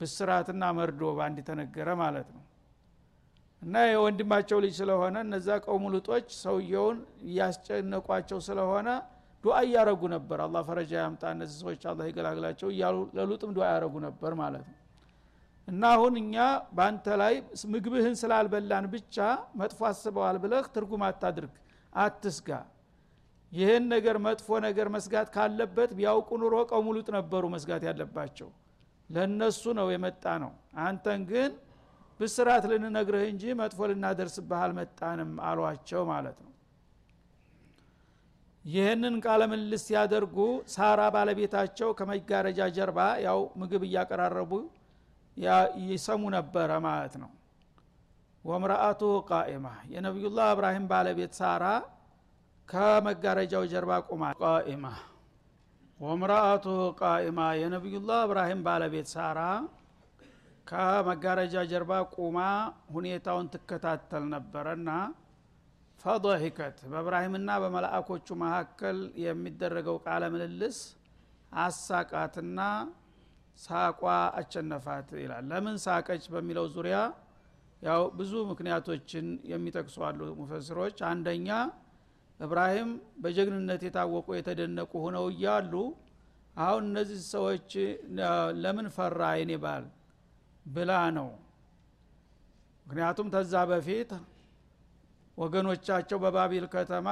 ብስራትና 0.00 0.62
መርዶ 0.78 1.02
በአንድ 1.18 1.38
ተነገረ 1.48 1.88
ማለት 2.00 2.28
ነው 2.36 2.42
እና 3.62 3.74
የወንድማቸው 3.88 4.58
ልጅ 4.64 4.74
ስለሆነ 4.80 5.16
እነዛ 5.26 5.48
ቀውሙ 5.64 5.84
ልጦች 5.94 6.28
ሰውየውን 6.40 6.98
እያስጨነቋቸው 7.26 8.38
ስለሆነ 8.46 8.88
ዱአ 9.44 9.56
እያረጉ 9.66 10.02
ነበር። 10.14 10.38
አላ 10.44 10.56
ፈረጃ 10.66 10.92
ያምጣ 11.02 11.22
እነዚህ 11.34 11.56
ሰዎች 11.62 11.82
አላ 11.90 12.00
ይገላግላቸው 12.08 12.68
እያሉ 12.74 12.96
ለሉጥም 13.16 13.52
ዱአ 13.56 13.66
ያረጉ 13.72 13.94
ነበር 14.06 14.32
ማለት 14.42 14.64
ነው። 14.68 14.78
እና 15.68 15.82
አሁን 15.96 16.14
እኛ 16.22 16.36
በአንተ 16.76 17.06
ላይ 17.20 17.34
ምግብህን 17.72 18.14
ስላልበላን 18.20 18.86
ብቻ 18.94 19.16
መጥፎ 19.60 19.80
አስበዋል 19.90 20.36
ብለህ 20.44 20.64
ትርጉም 20.74 21.02
አታድርግ 21.08 21.54
አትስጋ። 21.92 22.48
ይህን 23.52 23.84
ነገር 23.94 24.16
መጥፎ 24.26 24.48
ነገር 24.66 24.86
መስጋት 24.94 25.28
ካለበት 25.34 25.90
ቢያውቁ 25.98 26.30
ኑሮ 26.42 26.54
ቀውሙ 26.70 26.88
ሉጥ 26.96 27.08
ነበሩ 27.16 27.44
መስጋት 27.54 27.82
ያለባቸው። 27.88 28.48
ለነሱ 29.10 29.62
ነው 29.78 29.86
የመጣ 29.94 30.24
ነው። 30.42 30.52
አንተን 30.84 31.22
ግን 31.30 31.50
ብስራት 32.22 32.64
ልንነግርህ 32.70 33.24
እንጂ 33.30 33.44
መጥፎ 33.60 33.78
ልናደርስብህ 33.90 34.60
አልመጣንም 34.64 35.30
አሏቸው 35.48 36.02
ማለት 36.10 36.38
ነው። 36.40 36.50
ይህንን 38.64 39.14
ቃለ 39.24 39.42
ምልልስ 39.50 39.82
ሲያደርጉ 39.86 40.36
ሳራ 40.74 41.00
ባለቤታቸው 41.14 41.88
ከመጋረጃ 41.98 42.60
ጀርባ 42.76 42.98
ያው 43.24 43.40
ምግብ 43.60 43.82
እያቀራረቡ 43.88 44.52
ይሰሙ 45.86 46.22
ነበረ 46.36 46.70
ማለት 46.86 47.14
ነው። 47.22 47.30
ወምረአቱ 48.44 49.02
ቃኢማ 49.30 49.66
የነቢዩላህ 49.92 50.46
እብራሂም 50.54 50.86
ባለቤት 50.92 51.32
ሳራ 51.40 51.64
ከመጋረጃው 52.68 53.64
ጀርባ 53.72 53.92
ቁማ 54.08 54.22
ቃኢማ። 54.42 54.86
ወምረአቱ 56.00 56.66
ቃኢማ 57.00 57.40
የነቢዩላህ 57.60 58.20
እብራሂም 58.26 58.60
ባለቤት 58.66 59.08
ሳራ 59.14 59.40
ከመጋረጃ 60.66 61.54
ጀርባ 61.70 61.92
ቁማ 62.14 62.38
ሁኔታውን 62.96 63.46
ትከታተል 63.54 64.24
ነበረና 64.34 64.90
ፈضሒከት 66.04 66.78
በእብራሂምና 66.92 67.50
በመላእኮቹ 67.62 68.26
መካከል 68.42 68.96
የሚደረገው 69.24 69.96
ቃለ 70.06 70.22
ምልልስ 70.34 70.78
አሳቃትና 71.52 72.60
ሳቋ 73.58 74.00
አቸነፋት 74.38 75.08
ይላል። 75.22 75.44
ለምን 75.50 75.76
ሳቀች 75.84 76.24
በሚለው 76.32 76.66
ዙሪያ 76.74 76.98
ያው 77.82 78.02
ብዙ 78.18 78.32
ምክንያቶችን 78.50 79.26
የሚጠቅሱ 79.52 79.96
አሉ 80.08 80.20
ሙፈስሮች 80.40 80.98
አንደኛ 81.08 81.48
እብራሂም 82.40 82.90
በጀግንነት 83.22 83.82
የታወቁ 83.86 84.28
የተደነቁ 84.36 84.92
ሆነው 85.04 85.26
እያሉ 85.32 85.72
አሁን 86.56 86.84
እነዚህ 86.90 87.18
ሰዎች 87.34 87.70
ለምን 88.62 88.86
ፈራ 88.96 89.20
አይኔ 89.34 89.52
ባል 89.64 89.84
ብላ 90.66 90.92
ነው። 91.16 91.28
ምክንያቱም 92.86 93.28
ተዛ 93.34 93.54
በፊት 93.70 94.10
ወገኖቻቸው 95.38 96.18
በባቢል 96.22 96.64
ከተማ 96.74 97.08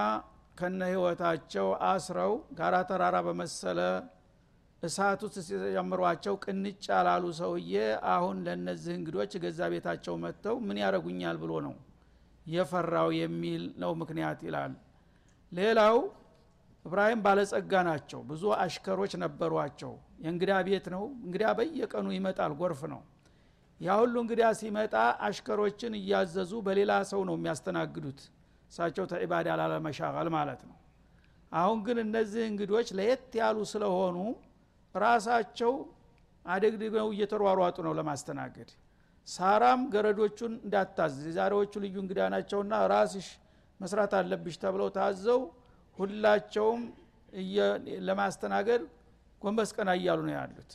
ከነ 0.58 0.80
ህይወታቸው 0.90 1.68
አስረው 1.88 2.32
ጋራ 2.58 2.76
ተራራ 2.88 3.16
በመሰለ 3.26 3.78
እሳት 4.82 5.20
ውስጥ 5.24 5.36
ሲጨምሯቸው 5.46 6.34
ቅንጭ 6.44 6.84
ያላሉ 6.90 7.24
ሰውዬ 7.38 7.72
አሁን 8.12 8.36
ለእነዚህ 8.46 8.94
እንግዶች 8.98 9.32
ገዛ 9.42 9.60
ቤታቸው 9.72 10.14
መጥተው 10.22 10.56
ምን 10.66 10.78
ያደረጉኛል 10.82 11.38
ብሎ 11.42 11.52
ነው 11.66 11.74
የፈራው 12.46 13.08
የሚል 13.18 13.62
ነው 13.82 13.92
ምክንያት 14.00 14.40
ይላል። 14.46 14.72
ሌላው 15.52 15.96
እብራሂም 16.84 17.20
ባለጸጋ 17.24 17.72
ናቸው። 17.88 18.20
ብዙ 18.28 18.42
አሽከሮች 18.58 19.12
ነበሯቸው። 19.22 19.92
የእንግዳ 20.22 20.52
ቤት 20.68 20.86
ነው። 20.94 21.02
እንግዳ 21.24 21.44
በየቀኑ 21.58 22.06
ይመጣል። 22.16 22.52
ጎርፍ 22.60 22.82
ነው 22.92 23.00
ያ 23.80 23.90
ሁሉ 24.00 24.14
እንግዳ 24.22 24.42
ሲመጣ 24.58 24.94
አሽከሮችን 25.26 25.92
እያዘዙ 26.00 26.52
በሌላ 26.66 26.92
ሰው 27.10 27.20
ነው 27.28 27.34
የሚያስተናግዱት። 27.38 28.20
እሳቸው 28.72 29.04
ተዒባዳ 29.12 29.48
ላለመሻቀል 29.60 30.28
ማለት 30.36 30.60
ነው። 30.68 30.76
አሁን 31.52 31.78
ግን 31.86 31.98
እነዚህ 32.04 32.42
እንግዶች 32.50 32.88
ለየት 32.98 33.32
ያሉ 33.40 33.58
ስለሆኑ 33.72 34.16
ራሳቸው 34.94 35.72
አደግድገው 36.44 37.08
እየተሯሯጡ 37.14 37.76
ነው 37.86 37.94
ለማስተናገድ። 37.98 38.70
ሳራም 39.28 39.80
ገረዶቹን 39.94 40.52
እንዳታዝ 40.58 41.16
የዛሬዎቹ 41.26 41.72
ልዩ 41.84 41.96
እንግዳ 42.04 42.20
ናቸውና 42.34 42.74
ራስሽ 42.92 43.26
መስራት 43.80 44.12
አለብሽ 44.18 44.56
ተብለው 44.62 44.88
ታዘው 44.96 45.40
ሁላቸውም 45.98 46.80
ለማስተናገድ 48.08 48.82
ጎንበስ 49.42 49.70
ቀና 49.76 49.90
እያሉ 49.98 50.20
ነው 50.26 50.34
ያሉት 50.38 50.72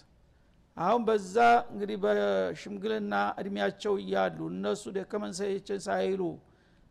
አሁን 0.78 1.02
በዛ 1.08 1.36
እንግዲህ 1.72 1.98
በሽምግልና 2.04 3.14
እድሜያቸው 3.42 3.94
እያሉ 4.02 4.40
እነሱ 4.54 4.84
ደከመን 4.98 5.34
ሳይሉ 5.86 6.22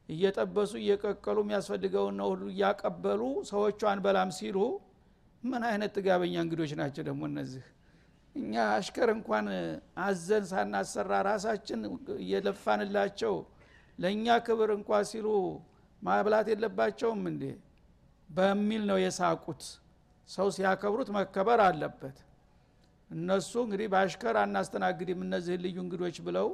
እየጠበሱ 0.08 0.72
እየቀቀሉ 0.80 1.38
የሚያስፈልገውን 1.44 2.16
ነው 2.20 2.28
ሁሉ 2.32 2.44
እያቀበሉ 2.54 3.20
ሰዎቹ 3.50 3.80
አንበላም 3.92 4.30
ሲሉ 4.38 4.58
ምን 5.42 5.62
አይነት 5.70 5.92
ጥጋበኛ 5.98 6.34
እንግዶች 6.44 6.72
ናቸው 6.80 7.02
ደግሞ 7.08 7.22
እነዚህ? 7.30 7.64
እኛ 8.36 8.54
አሽከር 8.76 9.08
እንኳን 9.14 9.46
አዘን 10.04 10.44
ሳናሰራ 10.50 11.12
ራሳችን 11.28 11.80
እየለፋንላቸው 12.24 13.34
ለእኛ 13.98 14.26
ክብር 14.46 14.70
እንኳ 14.78 15.00
ሲሉ 15.10 15.26
ማብላት 16.02 16.46
የለባቸውም 16.52 17.22
እንዴ? 17.32 17.42
በሚል 18.28 18.82
ነው 18.90 18.98
የሳቁት። 19.04 19.62
ሰው 20.28 20.46
ሲያከብሩት 20.56 21.08
መከበር 21.16 21.60
አለበት 21.66 22.16
እነሱ 23.14 23.52
እንግዲህ 23.64 23.88
በአሽከር 23.92 24.36
አናስተናግድም 24.40 25.20
እነዚህን 25.26 25.62
ልዩ 25.64 25.76
እንግዶች 25.84 26.16
ብለው 26.26 26.48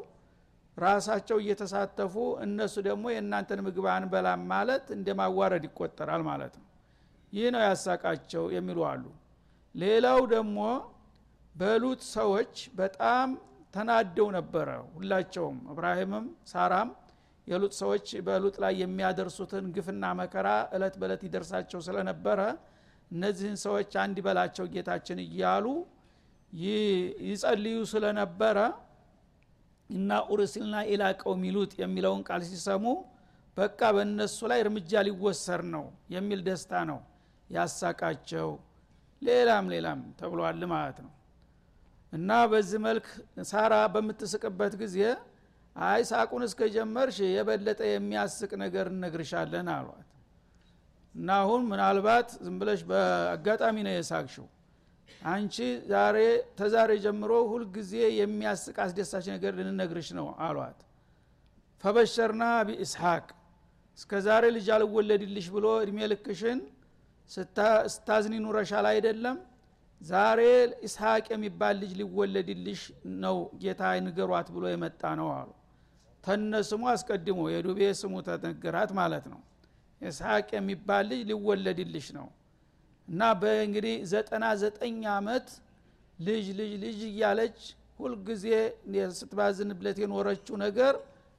ራሳቸው 0.76 1.38
እየተሳተፉ 1.42 2.14
እነሱ 2.44 2.74
ደግሞ 2.86 3.04
የእናንተን 3.12 3.60
ምግብ 3.66 3.86
አንበላም 3.94 4.42
ማለት 4.52 4.84
እንደ 4.96 5.08
ማዋረድ 5.20 5.64
ይቆጠራል 5.68 6.22
ማለት 6.28 6.54
ነው። 6.60 6.66
ይህ 7.32 7.48
ነው 7.54 7.62
ያሳቃቸው 7.66 8.44
የሚሉ 8.54 8.78
አሉ። 8.90 9.04
ሌላው 9.74 10.20
ደግሞ 10.34 10.58
በሉት 11.54 12.02
ሰዎች 12.14 12.52
በጣም 12.80 13.28
ተናደው 13.74 14.28
ነበረ። 14.36 14.68
ሁላቸውም 14.94 15.58
እብራሂምም 15.72 16.24
ሳራም 16.52 16.88
የሉጥ 17.46 17.72
ሰዎች 17.82 18.06
በሉጥ 18.26 18.56
ላይ 18.64 18.74
የሚያደርሱትን 18.82 19.64
ግፍና 19.76 20.04
መከራ 20.18 20.48
እለት 20.76 20.94
በእለት 21.00 21.22
ይደርሳቸው 21.26 21.80
ስለነበረ 21.86 22.40
እነዚህን 23.10 23.56
ሰዎች 23.64 23.92
አንድ 24.02 24.18
በላቸው 24.26 24.66
ጌታችን 24.74 25.18
እያሉ 25.24 25.66
ይጸልዩ 26.52 27.76
ስለነበረ 27.92 28.58
እና 29.90 30.18
ኡርሲልና 30.30 30.76
ኢላ 30.90 31.04
ቀውሚ 31.20 31.44
ሉጥ 31.54 31.72
የሚለውን 31.82 32.20
ቃል 32.28 32.42
ሲሰሙ 32.48 32.84
በቃ 33.56 33.80
በእነሱ 33.96 34.38
ላይ 34.50 34.58
እርምጃ 34.64 35.00
ሊወሰር 35.06 35.62
ነው 35.74 35.84
የሚል 36.14 36.40
ደስታ 36.48 36.72
ነው 36.90 36.98
ያሳቃቸው። 37.50 38.50
ሌላም 39.22 39.64
ሌላም 39.72 40.00
ተብሏል 40.20 40.62
ማለት 40.72 40.98
ነው። 41.06 41.12
እና 42.12 42.30
በዚህ 42.52 42.78
መልክ 42.86 43.06
ሳራ 43.50 43.74
በምትስቅበት 43.94 44.72
ጊዜ 44.82 44.96
አይ 45.76 46.00
ሳቁን 46.10 46.42
እስከ 46.46 46.60
ጀመርሽ 46.74 47.18
የበለጠ 47.34 47.80
የሚያስቅ 47.90 48.50
ነገር 48.62 48.86
እነግርሻለን 48.94 49.68
አሏት። 49.74 50.06
እና 51.14 51.28
አሁን 51.42 51.62
ምናልባት 51.70 52.28
ዝም 52.44 52.56
ብለሽ 52.60 52.80
በአጋጣሚ 52.90 53.76
ነው 53.86 53.94
የሳቅሽው 53.94 54.46
አንቺ 55.30 55.56
ዛሬ 55.90 56.16
ተዛሬ 56.58 56.90
ጀምሮ 57.04 57.32
ሁልጊዜ 57.50 57.92
የሚያስቅ 58.18 58.76
አስደሳች 58.84 59.26
ነገር 59.34 59.52
ልንነግርሽ 59.58 60.08
ነው 60.18 60.26
አሏት። 60.46 60.78
ፈበሸርና 61.84 62.44
ቢኢስሐቅ 62.68 63.26
እስከ 63.98 64.12
ዛሬ 64.26 64.44
ልጅ 64.56 64.66
አልወለድልሽ 64.76 65.46
ብሎ 65.54 65.66
እድሜ 65.82 65.98
ልክሽን 66.12 66.58
ስታዝኒ 67.90 68.34
ኑረሻል 68.44 68.86
አይደለም? 68.90 69.36
ዛሬ 70.00 70.40
ኢስሐቅ 70.86 71.24
የሚባል 71.34 71.74
ልጅ 71.82 71.90
ሊወለድልሽ 72.00 72.82
ነው 73.22 73.36
ጌታ 73.62 73.82
ንገሯት 74.06 74.48
ብሎ 74.54 74.64
የመጣ 74.72 75.02
ነው 75.20 75.28
አሉ። 75.38 75.50
ተነ 76.24 76.52
ስሙ 76.68 76.82
አስቀድሞ 76.92 77.40
የዱቤ 77.52 77.80
ስሙ 78.00 78.14
ተነገራት 78.26 78.90
ማለት 79.00 79.24
ነው። 79.32 79.40
ኢስሐቅ 80.00 80.48
የሚባል 80.56 81.04
ልጅ 81.10 81.20
ሊወለድልሽ 81.30 82.06
ነው 82.18 82.26
እና 83.10 83.22
በእንግዲህ 83.40 83.94
ዘጠና 84.10 84.44
ዘጠኝ 84.62 84.98
አመት 85.14 85.46
ልጅ 86.18 86.46
ልጅ 86.58 86.72
ልጅ 86.84 86.98
እያለች 87.08 87.58
ሁልጊዜ 88.00 88.44
ስትባዝንብለት 89.16 89.96
የኖረችው 90.02 90.56
ነገር 90.64 90.94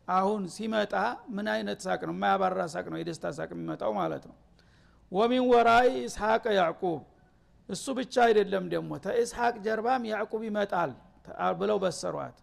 አሁን 0.07 0.41
ሲመጣ 0.55 0.93
ምን 1.35 1.47
አይነት 1.53 1.79
ሳቅ 1.85 2.01
ነው? 2.07 2.13
የማያባራ 2.15 2.61
ሳቅ 2.73 2.85
ነው 2.91 2.97
የደስታ 3.01 3.25
ሳቅ 3.37 3.49
የሚመጣው 3.55 3.91
ማለት 3.99 4.23
ነው። 4.29 4.35
ወሚን 5.11 5.45
ወራይ 5.51 5.89
ኢስሐቅ 6.05 6.43
ያዕቁብ። 6.59 6.99
እሱ 7.69 7.85
ብቻ 7.99 8.15
አይደለም 8.27 8.65
ደግሞ 8.73 8.91
ተኢስሐቅ 9.05 9.55
ጀርባም 9.65 10.03
ያዕቁብ 10.11 10.41
ይመጣል 10.47 10.91
ብለው 11.59 11.77
በሰሯት። 11.83 12.37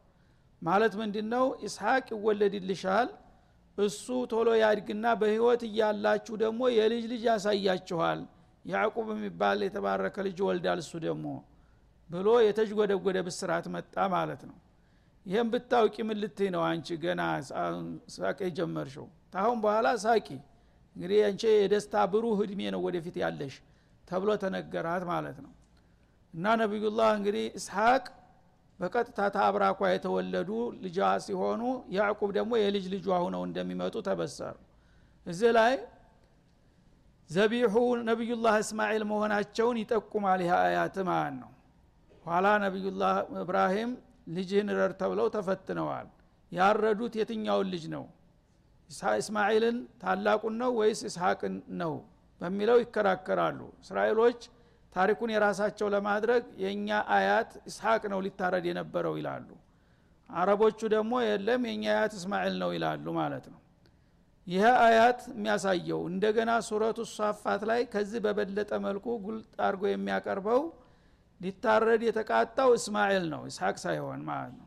ማለት 0.63 0.93
ምንድ 1.01 1.17
ነው 1.33 1.47
ኢስሐቅ 1.67 2.07
ይወለድልሻል 2.15 3.09
እሱ 3.79 4.07
ቶሎ 4.33 4.49
ያድግና 4.63 5.07
በህይወት 5.21 5.63
እያላችሁ 5.69 6.35
ደግሞ 6.45 6.61
የልጅ 6.79 7.05
ልጅ 7.13 7.23
ያሳያችኋል 7.31 8.21
ያዕቁብ 8.69 9.07
የሚባል 9.13 9.59
የተባረከ 9.67 10.17
ልጅ 10.27 10.39
ወልዳል። 10.47 10.81
እሱ 10.83 10.93
ደግሞ 11.05 11.27
ብሎ 12.11 12.29
የተጅጎደጎደ 12.47 13.19
ብስራት 13.27 13.67
መጣ 13.75 13.95
ማለት 14.15 14.43
ነው። 14.51 14.57
ይህም 15.27 15.49
ብታውቂ 15.53 15.97
ምን 16.09 16.19
ነው 16.55 16.63
አንቺ? 16.69 16.89
ገና 17.03 17.23
ሳቅ 18.15 18.39
የጀመርሽው። 18.47 19.07
ታሁን 19.35 19.59
በኋላ 19.65 19.89
ሳቂ። 20.05 20.29
እንግዲህ 20.97 21.19
አንቺ 21.27 21.43
የደስታ 21.55 21.95
ብሩህ 22.13 22.39
እድሜ 22.45 22.61
ነው 22.75 22.81
ወደፊት 22.87 23.17
ያለሽ 23.23 23.55
ተብሎ 24.09 24.31
ተነገራት 24.43 25.03
ማለት 25.11 25.39
ነው። 25.45 25.53
እና 26.35 26.55
ነቢዩላህ 26.63 27.11
እንግዲህ 27.19 27.45
እስሐቅ 27.59 28.05
በቀጥታ 28.79 29.21
ታብራኳ 29.37 29.81
የተወለዱ 29.91 30.51
ልጇ 30.83 30.99
ሲሆኑ 31.25 31.63
ያዕቁብ 31.91 32.31
ደግሞ 32.37 32.53
የልጅ 32.61 32.85
ልጇ 32.95 33.07
ሁነው 33.25 33.43
እንደሚመጡ 33.49 33.95
ተበሰሩ። 34.09 34.57
እዚህ 35.27 35.51
ላይ 35.59 35.73
ዘቢሑ 37.31 37.75
ነቢዩላህ 38.09 38.55
እስማኤል 38.63 39.03
መሆናቸውን 39.11 39.77
ይጠቁማል። 39.83 40.41
ይህ 40.45 40.53
አያት 40.59 40.97
ማለት 41.09 41.35
ነው? 41.43 41.51
ኋላ 42.25 42.47
ነቢዩላህ 42.65 43.15
እብራሂም 43.43 43.91
ልጅህን 44.29 44.69
ረድ 44.79 44.93
ተብለው 45.01 45.27
ተፈትነዋል። 45.35 46.07
ያረዱት 46.53 47.15
የትኛውን 47.21 47.69
ልጅ 47.73 47.85
ነው? 47.95 48.05
እስማኤልን 49.21 49.77
ታላቁን 50.03 50.55
ነው 50.61 50.71
ወይስ 50.81 51.01
እስሐቅን 51.09 51.55
ነው 51.81 51.95
በሚለው 52.41 52.77
ይከራከራሉ። 52.83 53.61
እስራኤሎች 53.85 54.41
ታሪኩን 54.93 55.31
የራሳቸው 55.35 55.89
ለማድረግ 55.95 56.45
የእኛ 56.63 56.89
አያት 57.17 57.51
እስሐቅ 57.71 58.03
ነው 58.13 58.21
ሊታረድ 58.27 58.65
የነበረው 58.71 59.15
ይላሉ። 59.21 59.49
አረቦቹ 60.31 60.81
ደግሞ 60.95 61.13
የለም 61.27 61.63
የእኛ 61.69 61.85
አያት 61.93 62.13
እስማኤል 62.19 62.55
ነው 62.63 62.71
ይላሉ 62.77 63.07
ማለት 63.19 63.47
ነው 63.53 63.61
ይህ 64.49 64.65
አያት 64.85 65.21
የሚያሳየው 65.31 66.01
እንደገና 66.11 66.51
ሱረቱ 66.69 67.01
ሳፋት 67.11 67.63
ላይ 67.71 67.81
ከዚህ 67.93 68.21
በበለጠ 68.25 68.71
መልኩ 68.85 69.07
ጉልጥ 69.25 69.49
አድርጎ 69.67 69.83
የሚያቀርበው 69.91 70.61
ሊታረድ 71.41 72.03
የተቃጣው 72.07 72.71
እስማኤል 72.79 73.25
ነው 73.33 73.43
ኢስሐቅ 73.51 73.77
ሳይሆን 73.85 74.21
ማለት 74.29 74.55
ነው። 74.61 74.67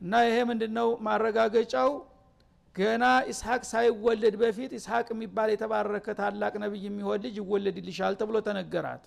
እና 0.00 0.12
ይሄ 0.26 0.36
ምንድነው 0.50 0.88
ማረጋገጫው? 1.06 1.90
ገና 2.76 3.04
ኢስሐቅ 3.32 3.62
ሳይወለድ 3.70 4.34
በፊት 4.40 4.70
ኢስሐቅ 4.78 5.06
የሚባል 5.12 5.48
የተባረከ 5.52 6.06
ታላቅ 6.20 6.54
ነቢይ 6.62 6.82
የሚሆን 6.88 7.20
ልጅ 7.24 7.36
ይወለድልሻል 7.40 8.14
ተብሎ 8.20 8.36
ተነገራት። 8.48 9.04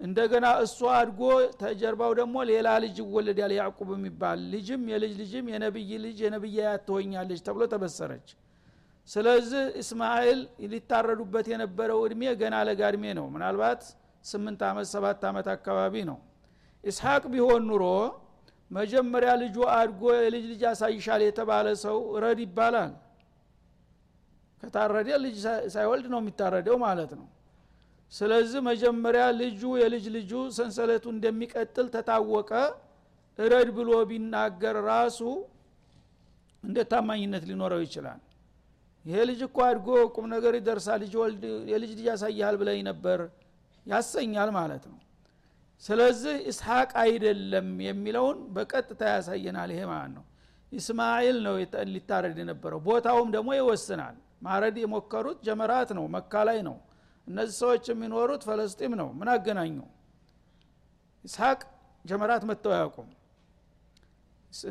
እንደገና 0.00 0.46
እሱ 0.64 0.78
አድጎ 0.96 1.20
ተጀርባው 1.60 2.12
ደግሞ 2.20 2.36
ሌላ 2.50 2.68
ልጅ 2.84 2.96
ይወለዳል 3.02 3.52
ያዕቁብ 3.58 3.88
የሚባል 3.96 4.38
ልጅም 4.54 4.82
የልጅ 4.92 5.12
ልጅም 5.22 5.48
የነብይ 5.52 5.90
ልጅ 6.04 6.18
የነብያት 6.26 6.82
ትሆኛለች 6.88 7.40
ተብሎ 7.48 7.64
ተበሰረች 7.74 8.28
ስለዚህ 9.10 9.62
እስማኤል 9.80 10.40
ሊታረዱበት 10.72 11.46
የነበረው 11.52 12.00
እድሜ 12.06 12.22
ገና 12.40 12.56
ለጋ 12.68 12.80
እድሜ 12.92 13.04
ነው። 13.18 13.26
ምናልባት 13.34 13.80
ስምንት 14.24 14.60
ዓመት 14.68 14.86
ሰባት 14.92 15.22
ዓመት 15.30 15.46
አካባቢ 15.54 15.94
ነው። 16.10 16.18
ኢስሐቅ 16.84 17.22
ቢሆን 17.32 17.62
ኑሮ 17.70 17.84
መጀመሪያ 18.70 19.30
ልጁ 19.42 19.56
አድጎ 19.76 20.02
የልጅ 20.18 20.44
ልጅ 20.50 20.60
ያሳይሻል 20.66 21.22
የተባለ 21.26 21.66
ሰው 21.84 21.96
ረድ 22.24 22.40
ይባላል። 22.44 22.92
ከታረደ 24.62 25.10
ልጅ 25.24 25.36
ሳይወልድ 25.74 26.06
ነው 26.12 26.20
የሚታረደው 26.22 26.76
ማለት 26.84 27.12
ነው። 27.18 27.26
ስለዚህ 28.12 28.60
መጀመሪያ 28.68 29.24
ልጁ 29.40 29.62
የልጅ 29.82 30.04
ልጁ 30.16 30.32
ሰንሰለቱ 30.56 31.04
እንደሚቀጥል 31.14 31.86
ተታወቀ። 31.94 32.50
እረድ 33.38 33.68
ብሎ 33.76 33.90
ቢናገር 34.10 34.76
ራሱ 34.88 35.20
እንደ 36.64 36.78
ታማኝነት 36.90 37.44
ሊኖረው 37.50 37.80
ይችላል 37.84 38.18
ይሄ 39.04 39.18
ልጅ 39.28 39.40
እኮ 39.46 39.58
አድጎ 39.66 39.86
ቁም 40.14 40.26
ነገር 40.32 40.52
ይደርሳል 40.58 40.98
ልጅ 41.02 41.12
ወልድ 41.20 41.42
የልጅ 41.70 41.90
ልጅ 41.92 42.06
ያሳያል 42.08 42.56
ብለኝ 42.60 42.80
ነበር። 42.88 43.20
ያሰኛል 43.86 44.50
ማለት 44.56 44.84
ነው። 44.90 44.98
ስለዚህ 45.82 46.34
እስሐቅ 46.50 46.90
አይደለም 47.02 47.68
የሚለውን 47.86 48.38
በቀጥታ 48.56 49.02
ያሳየናል። 49.14 49.70
ይሄ 49.74 49.82
ማለት 49.92 50.12
ነው። 50.16 50.24
ኢስማኤል 50.72 51.36
ነው 51.46 51.54
ሊታረድ 51.92 52.36
የነበረው። 52.42 52.80
ቦታውም 52.88 53.28
ደግሞ 53.36 53.50
ይወስናል። 53.58 54.16
ማረድ 54.42 54.76
የሞከሩት 54.82 55.38
ጀመራት 55.46 55.90
ነው። 55.98 56.04
መካ 56.16 56.42
ላይ 56.48 56.58
ነው። 56.68 56.76
እነዚህ 57.26 57.56
ሰዎች 57.62 57.84
የሚኖሩት 57.90 58.42
ፈለስጢም 58.48 58.92
ነው። 59.00 59.08
ምን 59.18 59.28
አገናኘው 59.32 59.88
ኢስሐቅ 61.24 61.60
ጀመራት 62.04 62.42
መጥተው 62.50 62.72
አያውቁም። 62.76 63.08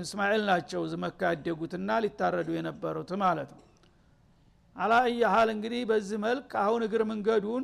እስማኤል 0.01 0.41
ናቸው 0.49 0.81
መካ 1.03 1.21
ያደጉትና 1.31 1.89
ሊታረዱ 2.03 2.49
የነበሩት 2.57 3.11
ማለት 3.23 3.49
ነው 3.55 3.63
አላእያሃል 4.79 5.49
እንግዲህ 5.53 5.81
በዚህ 5.89 6.17
መልክ። 6.25 6.49
አሁን 6.63 6.81
እግር 6.87 7.01
መንገዱን 7.11 7.63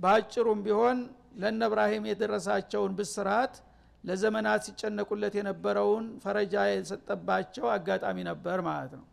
በአጭሩም 0.00 0.60
ቢሆን 0.66 0.98
ለነ 1.40 1.60
እብራሂም 1.68 2.04
የደረሳቸውን 2.10 2.92
ብስራት 2.98 3.54
ለዘመናት 4.04 4.62
ሲጨነቁለት 4.66 5.34
የነበረውን 5.38 6.06
ፈረጃ 6.24 6.54
የሰጠባቸው 6.70 7.66
አጋጣሚ 7.74 8.18
ነበር 8.30 8.58
ማለት 8.68 8.92
ነው። 8.98 9.06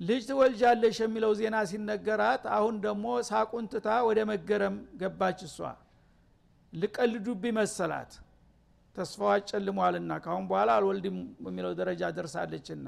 ልጅ 0.00 0.22
ትወልጃለሽ 0.28 0.98
የሚለው 1.04 1.32
ዜና 1.40 1.56
ሲነገራት 1.70 2.44
አሁን 2.56 2.74
ደግሞ 2.86 3.06
ሳቁን 3.28 3.64
ትታ 3.72 3.88
ወደ 4.08 4.20
መገረም 4.30 4.76
ገባች 5.00 5.40
እሷ። 5.48 5.58
ልቀልዱብኝ 6.72 7.52
መሰላት። 7.58 8.12
ተስፋዋ 8.96 9.32
ጨልሟልና 9.50 10.12
ካሁን 10.24 10.44
በኋላ 10.50 10.70
አልወልድም 10.78 11.16
በሚለው 11.44 11.72
ደረጃ 11.80 12.02
ደርሳለችና 12.16 12.86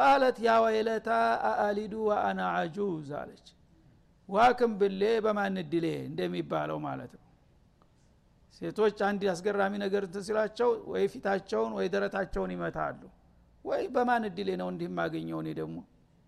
ቃለት 0.00 0.36
ያ 0.44 0.50
ወይለታ 0.64 1.08
አአሊዱ 1.48 1.94
ወአና 2.08 2.40
አጁዝ 2.58 3.08
አለች 3.18 3.46
ዋክም 4.28 4.72
ብሌ 4.80 5.02
በማን 5.24 5.56
እንደሚባለው 6.04 6.78
ማለት 6.86 7.12
ነው። 7.16 7.24
ሴቶች 8.60 8.98
አንድ 9.08 9.22
አስገራሚ 9.32 9.74
ነገር 9.82 10.02
ሲላቸው 10.20 10.70
ወይ 10.92 11.04
ፊታቸውን 11.12 11.72
ወይ 11.78 11.86
ደረታቸውን 11.94 12.50
ይመታሉ 12.54 13.00
ወይ 13.64 13.82
በማን 13.94 14.24
እድሌ 14.28 14.48
ነው 14.60 14.68
እንዲህ 14.72 14.88
የማገኘው 14.90 15.38
እኔ 15.42 15.48
ደግሞ 15.60 15.76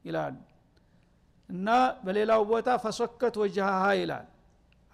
ይላሉ። 0.04 0.36
እና 1.48 1.68
በሌላው 2.04 2.42
ቦታ 2.50 2.70
ፈሶከት 2.84 3.34
ወጅሃሃ 3.42 3.84
ይላል። 4.00 4.28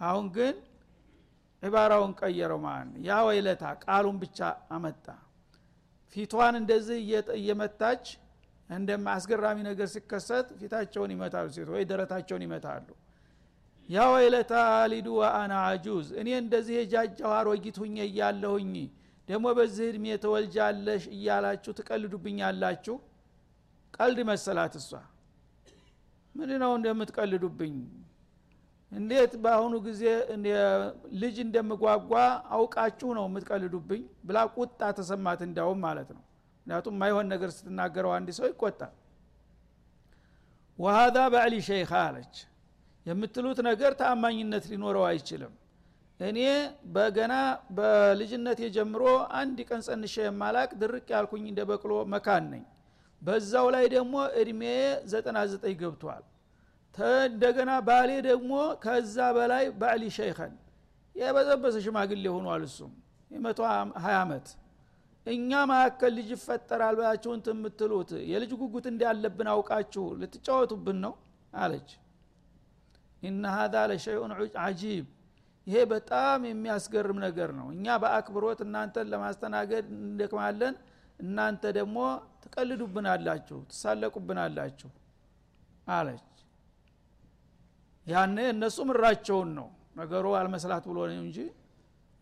አሁን 0.00 0.26
ግን 0.36 0.54
ዒባራውን 1.62 2.12
ቀየረው 2.20 2.60
ማለት 2.66 2.96
ያ 3.06 3.18
ወይለታ 3.28 3.64
ቃሉን 3.84 4.16
ብቻ 4.22 4.38
አመጣ። 4.70 5.06
ፊቷን 6.16 6.54
እንደዚህ 6.60 6.98
እየመታች 7.38 8.04
እንደማ 8.70 9.06
አስገራሚ 9.16 9.58
ነገር 9.68 9.88
ሲከሰት 9.92 10.48
ፊታቸውን 10.60 11.10
ይመታሉ። 11.14 11.46
ሴት 11.56 11.68
ወይ 11.74 11.84
ደረታቸውን 11.90 12.42
ይመታሉ። 12.46 12.86
ያ 13.88 13.98
ወይለታ 14.12 14.52
አሊዱ 14.78 15.08
ወአና 15.20 15.52
አጁዝ 15.68 16.08
እኔ 16.20 16.28
እንደዚህ 16.42 16.74
የጃጃው 16.80 17.30
አሮጊት 17.36 17.76
ሁኜ 17.82 17.96
እያለሁኝ 18.08 18.72
ደግሞ 19.28 19.46
በዚህ 19.58 19.86
እድሜ 19.90 20.04
ተወልጃለሽ 20.22 21.02
እያላችሁ 21.14 21.72
ትቀልዱብኛላችሁ? 21.78 22.94
ቀልድ 23.94 24.18
መሰላት 24.30 24.74
እሷ። 24.80 24.90
ምን 26.34 26.50
ነው 26.62 26.72
እንደምትቀልዱብኝ? 26.78 27.74
እንዴት 28.92 29.32
በአሁኑ 29.42 29.74
ጊዜ 29.86 30.02
ልጅ 31.22 31.36
እንደምጓጓ 31.44 32.12
አውቃችሁ 32.56 33.08
ነው 33.18 33.24
የምትቀልዱብኝ? 33.28 34.02
ብላ 34.26 34.38
ቁጣ 34.56 34.80
ተሰማት 34.98 35.40
እንዳውም 35.48 35.80
ማለት 35.86 36.10
ነው 36.16 36.22
ምክንያቱም 36.68 36.96
ማይሆን 37.00 37.26
ነገር 37.32 37.50
ስትናገረው 37.54 38.10
አንድ 38.14 38.28
ሰው 38.36 38.46
ይቆጣል። 38.48 38.90
ወሀዛ 40.78 41.16
ባዕሊ 41.32 41.54
ሸይኻ 41.68 41.92
አለች። 42.02 42.34
የምትሉት 43.06 43.58
ነገር 43.68 43.92
ተአማኝነት 44.00 44.64
ሊኖረው 44.72 45.04
አይችልም። 45.08 45.54
እኔ 46.20 46.38
በገና 46.94 47.34
በልጅነት 47.78 48.60
ጀምሮ 48.76 49.02
አንድ 49.40 49.58
ቀን 49.68 49.80
ጸንሸ 49.86 50.14
የማላቅ 50.26 50.70
ድርቅ 50.82 51.06
ያልኩኝ 51.14 51.44
እንደ 51.52 51.60
በቅሎ 51.70 51.94
መካን 52.14 52.44
ነኝ። 52.52 52.64
በዛው 53.22 53.66
ላይ 53.74 53.84
ደግሞ 53.96 54.14
እድሜ 54.40 54.62
99 55.08 55.74
ገብቷል። 55.82 56.24
እንደገና 57.24 57.72
ባሌ 57.88 58.10
ደግሞ 58.28 58.52
ከዛ 58.84 59.16
በላይ 59.36 59.66
ባዕሊ 59.80 60.04
ሸይኸን 60.18 60.54
የበዘበሰ 61.16 61.76
ሽማግሌ 61.84 62.24
ሆኗል። 62.36 62.62
እሱም 62.68 62.92
የመቶ 63.30 63.58
ሀያ 64.04 64.16
ዓመት 64.22 64.48
እኛ 65.28 65.50
መካከል 65.70 66.12
ልጅ 66.18 66.28
ይፈጠራል 66.34 66.94
ብላችሁን 66.98 67.40
የምትሉት 67.50 68.10
የልጅ 68.30 68.50
ጉጉት 68.60 68.86
እንዳለብን 68.90 69.48
አውቃችሁ 69.52 70.04
ልትጫወቱብን 70.20 70.98
ነው 71.04 71.14
አለች። 71.52 71.90
ኢነ 73.22 73.44
ሀዛ 73.54 73.74
ለሸይኡን 73.90 74.32
አጂብ 74.64 75.06
ይሄ 75.66 75.78
በጣም 75.90 76.40
የሚያስገርም 76.48 77.18
ነገር 77.24 77.50
ነው። 77.58 77.66
እኛ 77.74 77.96
በአክብሮት 78.02 78.60
እናንተን 78.66 79.08
ለማስተናገድ 79.12 79.86
እንደክማለን 80.02 80.74
እናንተ 81.20 81.62
ደግሞ 81.78 81.98
ትቀልዱብናላችሁ 82.42 83.58
ትሳለቁብናላችሁ 83.70 84.90
አለች። 85.88 86.24
ያነ 88.06 88.38
እነሱ 88.52 88.78
ምራቸውን 88.90 89.50
ነው 89.58 89.68
ነገሩ 89.96 90.26
አልመስላት 90.38 90.84
ብሎ 90.90 90.98
ነው 91.10 91.22
እንጂ 91.24 91.38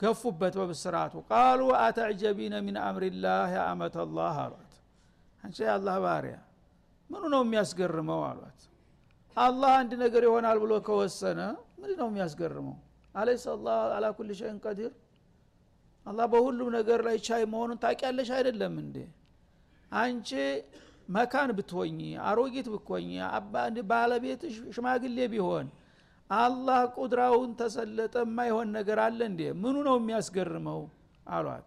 ገፉበት 0.01 0.55
በብስራቱ 0.61 1.15
ቃሉ 1.31 1.61
አተዕጀቢነ 1.81 2.55
ሚን 2.67 2.77
አምሪላህ 2.83 3.45
ያ 3.55 3.61
አመተላህ 3.71 4.35
አሏት። 4.45 4.73
አንቺ 5.45 5.57
የአላህ 5.67 5.97
ባሪያ 6.05 6.37
ምኑ 7.11 7.23
ነው 7.35 7.43
የሚያስገርመው 7.45 8.21
አሏት። 8.29 8.61
አላህ 9.37 9.73
አንድ 9.81 9.93
ነገር 10.03 10.23
ይሆናል 10.29 10.59
ብሎ 10.63 10.73
ከወሰነ 10.87 11.41
ምን 11.81 11.91
ነው 12.01 12.09
የሚያስገርመው? 12.11 12.77
አለይሰ 13.15 13.45
አላህ 13.55 13.77
አላ 13.97 14.07
ኩል 14.17 14.31
ሸይን 14.39 14.59
ቀዲር። 14.65 14.93
አላህ 16.07 16.27
በሁሉም 16.33 16.69
ነገር 16.79 17.01
ላይ 17.07 17.17
ቻይ 17.27 17.43
መሆኑን 17.53 17.79
ታቂያለሽ 17.85 18.29
አይደለም 18.37 18.75
እንዴ? 18.83 18.97
አንቺ 19.93 20.31
መካን 21.09 21.51
ብትሆኝ 21.59 21.99
አሮጊት 22.29 22.67
ብትሆኝ 22.73 23.11
ባለቤት 23.91 24.43
ሽማግሌ 24.75 25.19
ቢሆን 25.33 25.67
አላህ 26.31 26.81
ቁድራውን 26.97 27.51
ተሰለጠ 27.59 28.15
የማይሆን 28.25 28.69
ነገር 28.77 28.99
አለ 29.05 29.19
እንዴ? 29.31 29.41
ምኑ 29.55 29.77
ነው 29.89 29.97
የሚያስገርመው? 30.01 30.81
አሏት። 31.29 31.67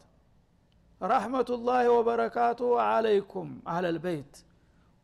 ረሕመቱላህ 1.02 1.82
ወበረካቱ 1.93 2.62
አለይኩም 2.86 3.50
አህለልበይት 3.72 4.34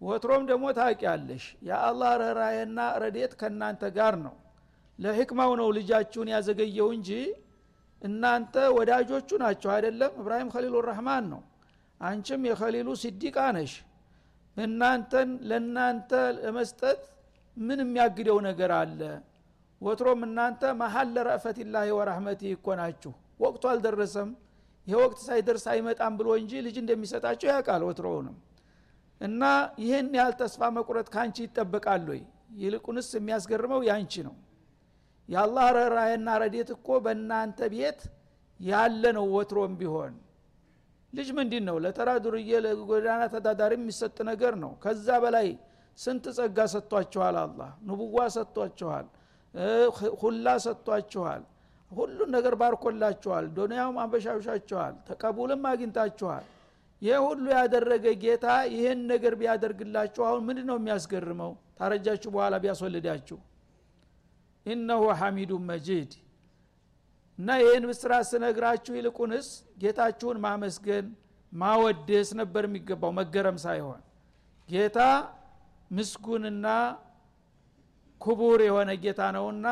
ወትሮም 0.01 0.43
ደግሞ 0.49 0.65
ታቂያለሽ 0.77 1.43
የአላህ 1.67 2.11
ረራየና 2.21 2.79
ረዴት 3.03 3.33
ከእናንተ 3.39 3.83
ጋር 3.97 4.15
ነው። 4.25 4.35
ለሕክማው 4.99 5.51
ነው 5.59 5.67
ልጃችሁን 5.77 6.29
ያዘገየው 6.33 6.89
እንጂ 6.97 7.09
እናንተ 8.01 8.55
ወዳጆቹ 8.77 9.29
ናቸው 9.43 9.69
አይደለም? 9.75 10.11
እብራሂም 10.21 10.49
ከሊሉ 10.53 10.75
ረህማን 10.87 11.25
ነው። 11.33 11.41
አንቺም 12.01 12.41
የከሊሉ 12.49 12.87
ሲዲቃ 13.01 13.37
ነሽ። 13.57 13.73
እናንተን 14.57 15.29
ለእናንተ 15.49 16.11
ለመስጠት 16.37 16.99
ምን 17.57 17.79
የሚያግደው 17.83 18.37
ነገር 18.47 18.71
አለ 18.79 18.99
ወትሮም 19.81 20.19
እናንተ 20.27 20.61
መሀል 20.79 21.07
ለረእፈትላህ 21.15 21.85
ወራህመቲ 21.97 22.41
እኮ 22.55 22.67
ናችሁ። 22.79 23.11
ወቅቱ 23.39 23.63
አልደረሰም። 23.71 24.29
ይህ 24.87 24.95
ወቅት 25.03 25.19
ሳይደርስ 25.27 25.65
አይመጣም 25.71 26.13
ብሎ 26.19 26.27
እንጂ 26.39 26.51
ልጅ 26.65 26.75
እንደሚሰጣቸው 26.81 27.47
ያውቃል 27.53 27.83
ወትሮውንም። 27.87 28.35
እና 29.21 29.41
ይህን 29.83 30.07
ያህል 30.17 30.33
ተስፋ 30.41 30.61
መቁረጥ 30.77 31.07
ካንቺ 31.13 31.37
ይጠበቃል 31.45 32.03
ወይ? 32.11 32.21
ይልቁንስ 32.61 33.07
የሚያስገርመው 33.17 33.81
ያንቺ 33.89 34.13
ነው። 34.27 34.35
የአላህ 35.29 35.67
ረራየና 35.77 36.29
ረዴት 36.41 36.69
እኮ 36.75 36.87
በእናንተ 37.05 37.59
ቤት 37.73 38.01
ያለ 38.59 39.03
ነው 39.17 39.25
ወትሮም 39.35 39.73
ቢሆን። 39.79 40.13
ልጅ 41.13 41.29
ምንድን 41.37 41.63
ነው? 41.69 41.75
ለተራ 41.83 42.09
ዱርዬ 42.23 42.49
ለጎዳና 42.65 43.21
ተዳዳሪ 43.33 43.73
የሚሰጥ 43.79 44.17
ነገር 44.29 44.53
ነው። 44.63 44.71
ከዛ 44.83 45.07
በላይ 45.23 45.47
ስንት 45.99 46.25
ጸጋ 46.37 46.57
ሰጥቷችኋል 46.73 47.35
አላህ? 47.43 47.69
ንቡዋ 47.87 48.17
ሰጥቷችኋል 48.35 49.05
ሁላ 50.21 50.47
ሰጥቷችኋል። 50.63 51.43
ሁሉን 51.91 52.29
ነገር 52.35 52.53
ባርኮላችኋል። 52.61 53.45
ዱኒያውም 53.57 53.97
አንበሻብሻችኋል 54.03 54.93
ተቀቡልም 55.07 55.63
አግኝታችኋል። 55.69 56.45
ይህ 57.01 57.17
ሁሉ 57.25 57.45
ያደረገ 57.55 58.05
ጌታ 58.23 58.45
ይህን 58.73 58.99
ነገር 59.11 59.33
ቢያደርግላችሁ 59.39 60.21
አሁን 60.27 60.41
ምንድ 60.47 60.63
ነው 60.69 60.77
የሚያስገርመው? 60.79 61.51
ታረጃችሁ 61.79 62.29
በኋላ 62.35 62.55
ቢያስወልዳችሁ። 62.63 63.37
ኢነሁ 64.65 65.03
ሐሚዱን 65.19 65.63
መጂድ። 65.71 66.11
እና 67.39 67.49
ይህን 67.61 67.85
ብስራት 67.89 68.25
ስነግራችሁ 68.29 68.93
ይልቁንስ 68.97 69.47
ጌታችሁን 69.81 70.37
ማመስገን 70.45 71.05
ማወደስ 71.53 72.29
ነበር 72.39 72.63
የሚገባው 72.67 73.11
መገረም 73.19 73.57
ሳይሆን። 73.65 74.01
ጌታ 74.69 74.99
ምስጉንና 75.91 76.67
ክቡር 78.21 78.59
የሆነ 78.67 78.91
ጌታ 79.03 79.21
ነውና 79.35 79.67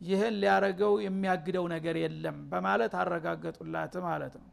ይህን 0.00 0.34
ሊያረገው 0.42 0.92
የሚያግደው 1.04 1.64
ነገር 1.74 1.96
የለም 2.02 2.38
በማለት 2.50 2.92
አረጋገጡላት 3.00 3.94
ማለት 4.06 4.34
ነው። 4.40 4.48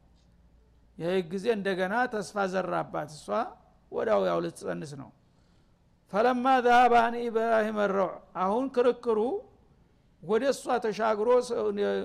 ይህ 0.98 1.16
ጊዜ 1.32 1.46
እንደገና 1.58 1.96
ተስፋ 2.14 2.46
ዘራባት። 2.54 3.10
እሷ 3.18 3.28
ወዳው 3.92 4.22
ያው 4.30 4.40
ልትጸንስ 4.46 4.92
ነው። 5.02 5.10
ፈለማ 6.14 6.46
አን 7.00 7.16
ኢብራሂም 7.22 7.78
ረዕ 7.94 8.12
አሁን 8.44 8.66
ክርክሩ 8.76 9.20
ወደ 10.24 10.44
እሷ 10.54 10.66
ተሻግሮ 10.84 11.30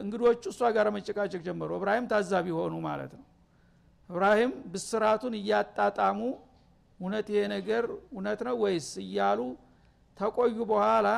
እንግዶቹ 0.03 0.43
እሷ 0.53 0.61
ጋር 0.77 0.87
መጨቃጨቅ 0.97 1.41
ጀመሩ። 1.49 1.71
እብራሂም 1.79 2.07
ታዛቢ 2.13 2.47
ሆኑ 2.59 2.75
ማለት 2.87 3.13
ነው። 3.19 3.25
እብራሂም 4.11 4.53
ብስራቱን 4.73 5.35
እያጣጣሙ 5.41 6.19
እውነት 7.01 7.27
ይሄ 7.33 7.41
ነገር 7.55 7.85
እውነት 8.11 8.41
ነው 8.49 8.55
ወይስ 8.63 8.89
እያሉ 9.05 9.41
ተቆዩ 10.19 10.57
በኋላ 10.71 11.09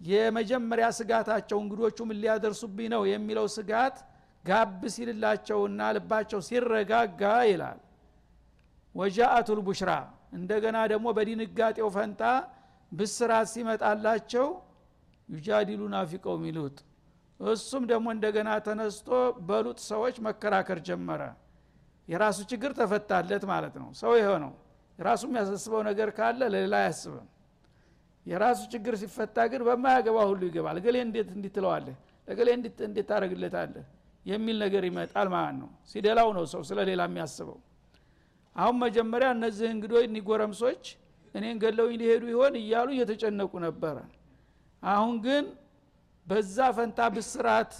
የመጀመሪያ 0.00 0.86
ስጋታቸው 0.98 1.58
እንግዶቹ 1.62 1.98
ምን 2.08 2.18
ሊያደርሱብኝ 2.22 2.86
ነው 2.94 3.02
የሚለው 3.10 3.46
ስጋት 3.56 3.96
ጋብ 4.44 4.82
ሲልላቸውና 4.94 5.80
ልባቸው 5.96 6.40
ሲረጋጋ 6.48 7.22
ይላል። 7.50 7.78
ወጃአቱል 8.94 9.60
ቡሽራ 9.66 9.90
እንደገና 10.32 10.78
ደግሞ 10.92 11.06
በድንጋጤው 11.16 11.88
ፈንታ 11.96 12.22
ብስራት 12.92 13.48
ሲመጣላቸው 13.54 14.46
ዩጃዲሉና 15.28 15.96
ፊ 16.10 16.20
ቀውሚ 16.24 16.44
ሉጥ 16.56 16.76
እሱም 17.40 17.82
ደግሞ 17.90 18.06
እንደገና 18.14 18.50
ተነስቶ 18.66 19.08
በሉጥ 19.48 19.78
ሰዎች 19.90 20.16
መከራከር 20.26 20.78
ጀመረ። 20.88 21.22
የራሱ 22.08 22.38
ችግር 22.50 22.70
ተፈታለት 22.78 23.44
ማለት 23.50 23.74
ነው። 23.82 23.90
ሰው 24.00 24.12
ይሄ 24.18 24.28
ነው። 24.44 24.52
የሚያሳስበው 25.24 25.82
ነገር 25.88 26.08
ካለ 26.16 26.40
ለሌላ 26.54 26.76
አያስብም 26.82 27.26
የራሱ 28.28 28.60
ችግር 28.72 28.94
ሲፈታ 29.02 29.36
ግን 29.52 29.62
በማያገባ 29.68 30.18
ሁሉ 30.30 30.40
ይገባል። 30.48 30.76
እገሌ 30.80 30.96
እንዴት 31.06 31.28
እንዲትለዋለህ 31.36 31.96
ለገሌ 32.28 32.48
እንዴት 32.56 32.76
ታደረግለታለህ 33.08 33.84
የሚል 34.26 34.56
ነገር 34.64 34.82
ይመጣል 34.88 35.28
ማለት 35.34 35.56
ነው። 35.60 35.68
ሲደላው 35.90 36.30
ነው 36.36 36.44
ሰው 36.52 36.62
ስለ 36.70 36.78
ሌላ 36.88 37.02
የሚያስበው። 37.08 37.58
አሁን 38.56 38.76
መጀመሪያ 38.84 39.28
እነዚህ 39.36 39.68
እንግዶች 39.74 40.04
እኒጎረምሶች 40.08 40.84
እኔን 41.34 41.56
ገለውኝ 41.62 41.94
ሊሄዱ 42.00 42.24
ይሆን 42.32 42.54
እያሉ 42.60 42.88
እየተጨነቁ 42.94 43.52
ነበረ። 43.66 43.96
አሁን 44.82 45.14
ግን 45.26 45.44
በዛ 46.26 46.56
ፈንታ 46.76 47.00
ብስራት 47.14 47.72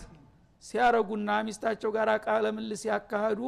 ሲያረጉና 0.64 1.30
ሚስታቸው 1.46 1.90
ጋር 1.96 2.08
ቃለ 2.24 2.46
ምልስ 2.56 2.80
ሲያካሂዱ 2.84 3.40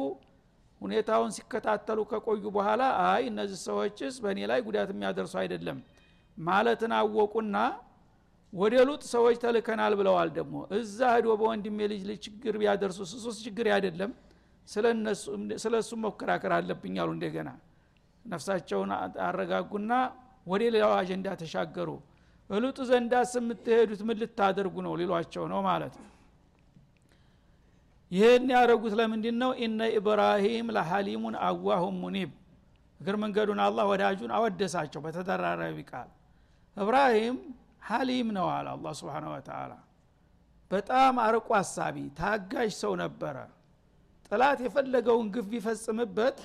ሁኔታውን 0.81 1.31
ሲከታተሉ 1.35 1.99
ከቆዩ 2.11 2.43
በኋላ 2.55 2.83
አይ 3.05 3.23
እነዚህ 3.31 3.59
ሰዎችስ 3.67 4.15
በእኔ 4.23 4.39
ላይ 4.51 4.59
ጉዳት 4.67 4.89
የሚያደርሱ 4.93 5.33
አይደለም 5.41 5.79
ማለትን 6.37 6.91
አወቁና 6.97 7.57
ወደ 8.53 8.75
ሉጥ 8.87 9.03
ሰዎች 9.13 9.35
ተልከናል 9.43 9.93
ብለዋል 9.99 10.29
ደግሞ። 10.37 10.55
እዛ 10.77 10.99
ህዶ 11.15 11.27
በወንድሜ 11.39 11.79
ልጅ 11.91 12.01
ልጅ 12.09 12.19
ችግር 12.27 12.53
ቢያደርሱ 12.61 12.99
ስሱስ 13.11 13.37
ችግር 13.45 13.67
አይደለም 13.75 14.11
ስለ 15.63 15.73
እሱ 15.79 15.91
መከራከር 16.05 16.51
አለብኝ 16.57 16.95
አሉ 17.03 17.09
እንደገና። 17.15 17.49
ነፍሳቸውን 18.25 18.91
አረጋጉና 19.27 19.93
ወደ 20.47 20.61
ሌላው 20.67 20.93
አጀንዳ 20.99 21.27
ተሻገሩ። 21.41 21.89
እሉጥ 22.49 22.77
ዘንዳስ 22.89 23.31
የምትሄዱት 23.39 24.01
ምን 24.07 24.17
ልታደርጉ 24.21 24.75
ነው 24.85 24.93
ሊሏቸው 24.99 25.43
ነው 25.51 25.59
ማለት 25.67 25.95
ይህን 28.11 28.47
ያደረጉት 28.53 28.93
ለምንድን 28.99 29.35
ነው 29.41 29.51
ኢነ 29.63 29.81
ኢብራሂም 29.97 30.69
ለሐሊሙን 30.75 31.35
አዋሁም 31.47 31.95
ሙኒብ። 32.03 32.31
እግር 32.99 33.15
መንገዱን 33.21 33.59
አላህ 33.65 33.85
ወዳጁን 33.91 34.31
አወደሳቸው 34.37 35.01
በተደራራቢ 35.05 35.77
ቃል 35.91 36.09
እብራሂም 36.77 37.37
ሐሊም 37.87 38.27
ነው 38.35 38.47
አለ 38.49 38.67
አላ 38.73 38.91
ስብን 38.99 39.25
ወተላ 39.31 39.71
በጣም 40.71 41.15
አርቆ 41.23 41.49
አሳቢ 41.57 41.95
ታጋሽ 42.19 42.71
ሰው 42.81 42.93
ነበረ። 43.01 43.37
ጥላት 44.31 44.59
የፈለገውን 44.65 45.27
ግፍ 45.33 45.45
ቢፈጽምበት 45.51 46.37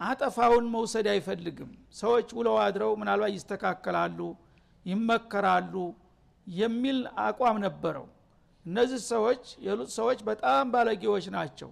አጠፋውን 0.00 0.64
መውሰድ 0.74 1.06
አይፈልግም። 1.12 1.70
ሰዎች 1.94 2.28
ውለው 2.38 2.56
አድረው 2.64 2.92
ምናልባት 3.00 3.32
ይስተካከላሉ 3.36 4.18
ይመከራሉ 4.86 5.74
የሚል 6.46 6.98
አቋም 7.24 7.56
ነበረው። 7.66 8.06
እነዚህ 8.66 9.00
ሰዎች 9.10 9.44
የሉጥ 9.66 9.90
ሰዎች 9.98 10.18
በጣም 10.28 10.64
ባለጌዎች 10.72 11.26
ናቸው። 11.36 11.70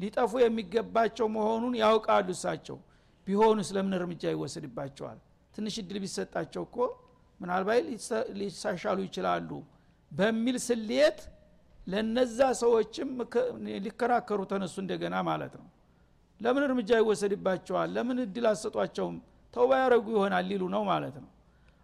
ሊጠፉ 0.00 0.32
የሚገባቸው 0.42 1.26
መሆኑን 1.36 1.74
ያውቃሉ 1.82 2.28
እሳቸው። 2.36 2.78
ቢሆኑ 3.26 3.58
ስለምን 3.68 3.96
እርምጃ 3.98 4.22
ይወሰድባቸዋል 4.32 5.18
ትንሽ 5.54 5.74
እድል 5.82 5.98
ቢሰጣቸው 6.04 6.62
እኮ 6.68 6.76
ምናልባት 7.40 7.86
ሊሳሻሉ 8.38 8.98
ይችላሉ 9.06 9.50
በሚል 10.12 10.56
ስሌት 10.66 11.18
ለነዛ 11.86 12.38
ሰዎችም 12.60 13.08
ሊከራከሩ 13.84 14.40
ተነሱ 14.52 14.74
እንደገና 14.82 15.16
ማለት 15.28 15.54
ነው። 15.60 15.66
ለምን 16.40 16.62
እርምጃ 16.66 16.90
ይወሰድባቸዋል? 17.00 17.88
ለምን 17.96 18.18
እድል 18.24 18.46
አሰጧቸውም 18.50 19.16
ተውባ 19.54 19.70
ያረጉ 19.82 20.06
ይሆናል 20.16 20.44
ሊሉ 20.50 20.62
ነው 20.74 20.82
ማለት 20.90 21.16
ነው። 21.22 21.30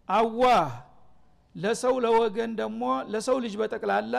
አዋህ! 0.09 0.70
ለሰው 1.54 1.94
ለወገን 2.04 2.52
ደግሞ 2.61 2.83
ለሰው 3.12 3.37
ልጅ 3.44 3.54
በጠቅላላ 3.61 4.14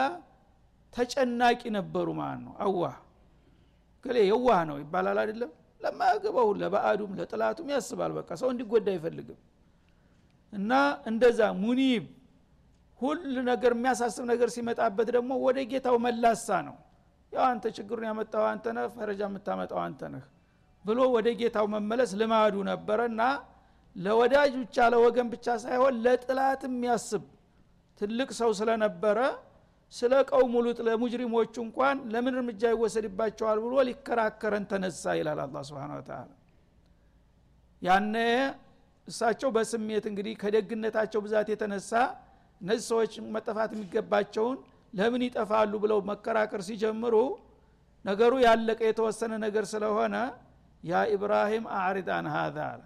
ተጨናቂ 0.94 1.60
ነበሩ 1.76 2.06
ማለት 2.20 2.40
ነው። 2.46 2.54
አዋህ! 2.64 2.94
ገሌ 4.04 4.16
የዋህ 4.30 4.60
ነው 4.70 4.76
ይባላል 4.82 5.18
አይደለም 5.22 5.50
ለማያገባው 5.82 6.48
ለባዕዱም 6.60 7.12
ለጥላቱም 7.18 7.68
ያስባል። 7.74 8.12
በቃ 8.18 8.30
ሰው 8.40 8.48
እንዲጎዳ 8.52 8.86
አይፈልግም። 8.94 9.38
እና 10.52 10.72
እንደዛ 11.10 11.40
ሙኒብ 11.62 12.04
ሁሉ 13.00 13.34
ነገር 13.50 13.72
የሚያሳስብ 13.76 14.24
ነገር 14.32 14.48
ሲመጣበት 14.56 15.08
ደግሞ 15.16 15.32
ወደ 15.46 15.58
ጌታው 15.70 15.96
መላሳ 16.04 16.48
ነው። 16.68 16.76
ያው 17.32 17.44
አንተ 17.50 17.64
ችግሩን 17.76 18.04
ያመጣው 18.08 18.44
አንተ 18.50 18.64
ነህ 18.76 18.84
ፈረጃ 18.96 19.20
የምታመጣው 19.28 19.80
አንተ 19.84 20.10
ነህ 20.14 20.24
ብሎ 20.84 20.98
ወደ 21.14 21.28
ጌታው 21.40 21.66
መመለስ 21.74 22.10
ልማዱ 22.20 22.54
ነበረ። 22.70 23.00
እና 23.12 23.22
ለወዳጅ 23.96 24.52
ብቻ 24.60 24.76
ለወገን 24.92 25.28
ብቻ 25.32 25.46
ሳይሆን 25.64 25.94
ለጥላት 26.04 26.62
የሚያስብ 26.68 27.24
ትልቅ 28.00 28.28
ሰው 28.38 28.50
ስለነበረ 28.60 29.18
ስለ 29.92 30.12
ቀውሙ 30.30 30.54
ሉጥ 30.66 30.78
ለሙጅሪሞቹ 30.86 31.54
እንኳን 31.64 31.96
ለምን 32.12 32.34
እርምጃ 32.36 32.62
ይወሰድባቸዋል 32.74 33.58
ብሎ 33.64 33.74
ሊከራከረን 33.88 34.64
ተነሳ 34.70 35.02
ይላል 35.18 35.40
አላ 35.44 35.56
ስብን 35.68 35.90
ተላ 36.08 36.28
ያነ 37.82 38.16
እሳቸው 39.08 39.50
በስሜት 39.56 40.04
እንግዲህ 40.10 40.34
ከደግነታቸው 40.42 41.20
ብዛት 41.24 41.48
የተነሳ 41.52 41.90
እነዚህ 42.60 42.84
ሰዎች 42.90 43.12
መጠፋት 43.34 43.70
የሚገባቸውን 43.74 44.58
ለምን 44.94 45.22
ይጠፋሉ 45.26 45.72
ብለው 45.84 45.98
መከራከር 46.10 46.60
ሲጀምሩ 46.66 47.14
ነገሩ 48.04 48.32
ያለቀ 48.44 48.80
የተወሰነ 48.88 49.32
ነገር 49.44 49.64
ስለሆነ 49.72 50.14
ያ 50.84 51.02
ኢብራሂም 51.14 51.64
አዕሪድ 51.78 52.08
አን 52.16 52.26
ሀዛ 52.34 52.56
አለ። 52.70 52.82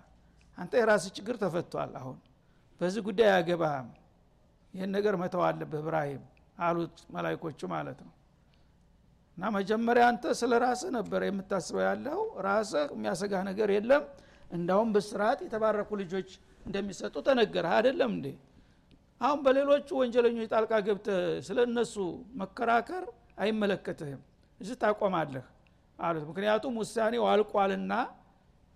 አንተ 0.58 0.72
የራስ 0.80 1.04
ችግር 1.16 1.36
ተፈቷል 1.42 1.92
አሁን 2.00 2.16
በዚህ 2.80 3.02
ጉዳይ 3.08 3.28
አያገባህም። 3.30 3.88
ይህን 4.74 4.90
ነገር 4.96 5.14
መተው 5.22 5.42
አለብህ 5.48 5.80
እብራሂም 5.82 6.24
አሉት 6.58 6.96
መላይኮቹ 7.14 7.60
ማለት 7.72 7.98
ነው። 8.06 8.12
እና 9.38 9.46
መጀመሪያ 9.56 10.04
አንተ 10.10 10.26
ስለ 10.40 10.52
ራስህ 10.62 10.90
ነበር 10.96 11.22
የምታስበው 11.26 11.82
ያለው። 11.86 12.18
ራስህ 12.46 12.86
የሚያሰጋህ 12.94 13.42
ነገር 13.50 13.70
የለም። 13.74 14.04
እንዳውም 14.50 14.90
በስርዓት 14.94 15.38
የተባረኩ 15.44 15.90
ልጆች 16.02 16.28
እንደሚሰጡ 16.66 17.14
ተነገረ 17.26 17.66
አይደለም 17.76 18.10
እንዴ? 18.16 18.26
አሁን 19.20 19.40
በሌሎቹ 19.44 19.88
ወንጀለኞች 20.00 20.48
ጣልቃ 20.52 20.72
ገብተህ 20.86 21.18
ስለ 21.46 21.58
እነሱ 21.68 21.94
መከራከር 22.40 23.04
አይመለከትህም። 23.38 24.20
እዚህ 24.60 24.76
ታቆማለህ 24.82 25.44
አሉት። 25.98 26.24
ምክንያቱም 26.30 26.74
ውሳኔው 26.80 27.24
አልቋልና 27.32 27.92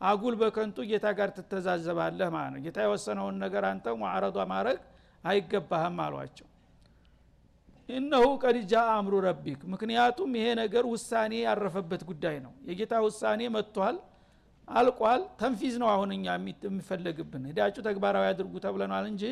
አጉል 0.00 0.34
በከንቱ 0.40 0.78
ጌታ 0.90 1.06
ጋር 1.18 1.30
ትተዛዘባለህ 1.36 2.28
ማለት 2.34 2.52
ነው። 2.54 2.60
ጌታ 2.66 2.78
የወሰነውን 2.84 3.36
ነገር 3.44 3.64
አንተ 3.70 3.94
ሙዓረዷ 4.00 4.38
ማድረግ 4.52 4.78
አይገባህም 5.24 5.98
አሏቸው 6.04 6.46
እነሁ 7.90 8.24
ቀድ 8.42 8.56
ጃ 8.70 8.82
አምሩ 8.94 9.14
ረቢክ። 9.26 9.60
ምክንያቱም 9.72 10.30
ይሄ 10.38 10.46
ነገር 10.60 10.84
ውሳኔ 10.92 11.32
ያረፈበት 11.44 12.02
ጉዳይ 12.10 12.36
ነው። 12.44 12.52
የጌታ 12.68 12.94
ውሳኔ 13.06 13.40
መጥቷል 13.56 13.96
አልቋል። 14.68 15.22
ተንፊዝ 15.40 15.74
ነው 15.82 15.88
አሁን 15.94 16.10
እኛ 16.16 16.26
የሚፈለግብን። 16.64 17.42
ሂዳችሁ 17.50 17.82
ተግባራዊ 17.88 18.26
አድርጉ 18.32 18.54
ተብለናል 18.66 19.06
እንጂ 19.12 19.24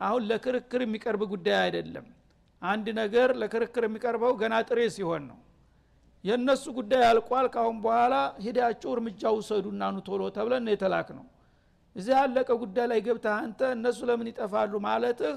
አሁን 0.00 0.22
ለክርክር 0.30 0.80
የሚቀርብ 0.84 1.22
ጉዳይ 1.32 1.58
አይደለም። 1.64 2.06
አንድ 2.62 2.86
ነገር 3.00 3.28
ለክርክር 3.40 3.84
የሚቀርበው 3.86 4.32
ገና 4.40 4.54
ጥሬ 4.68 4.80
ሲሆን 4.96 5.22
ነው። 5.30 5.38
የእነሱ 6.24 6.64
ጉዳይ 6.76 7.02
አልቋል 7.06 7.46
ካሁን 7.54 7.78
በኋላ 7.84 8.14
ሂዳችሁ 8.44 8.90
እርምጃ 8.96 9.22
ውሰዱና 9.36 9.82
ኑ 9.94 10.00
ቶሎ 10.08 10.22
ተብለን 10.36 10.68
የተላክ 10.72 11.08
ነው። 11.16 11.24
እዚህ 11.96 12.12
ያለቀ 12.18 12.50
ጉዳይ 12.62 12.86
ላይ 12.92 13.00
ገብተህ 13.06 13.34
አንተ 13.40 13.60
እነሱ 13.76 13.98
ለምን 14.10 14.28
ይጠፋሉ 14.30 14.72
ማለትህ 14.86 15.34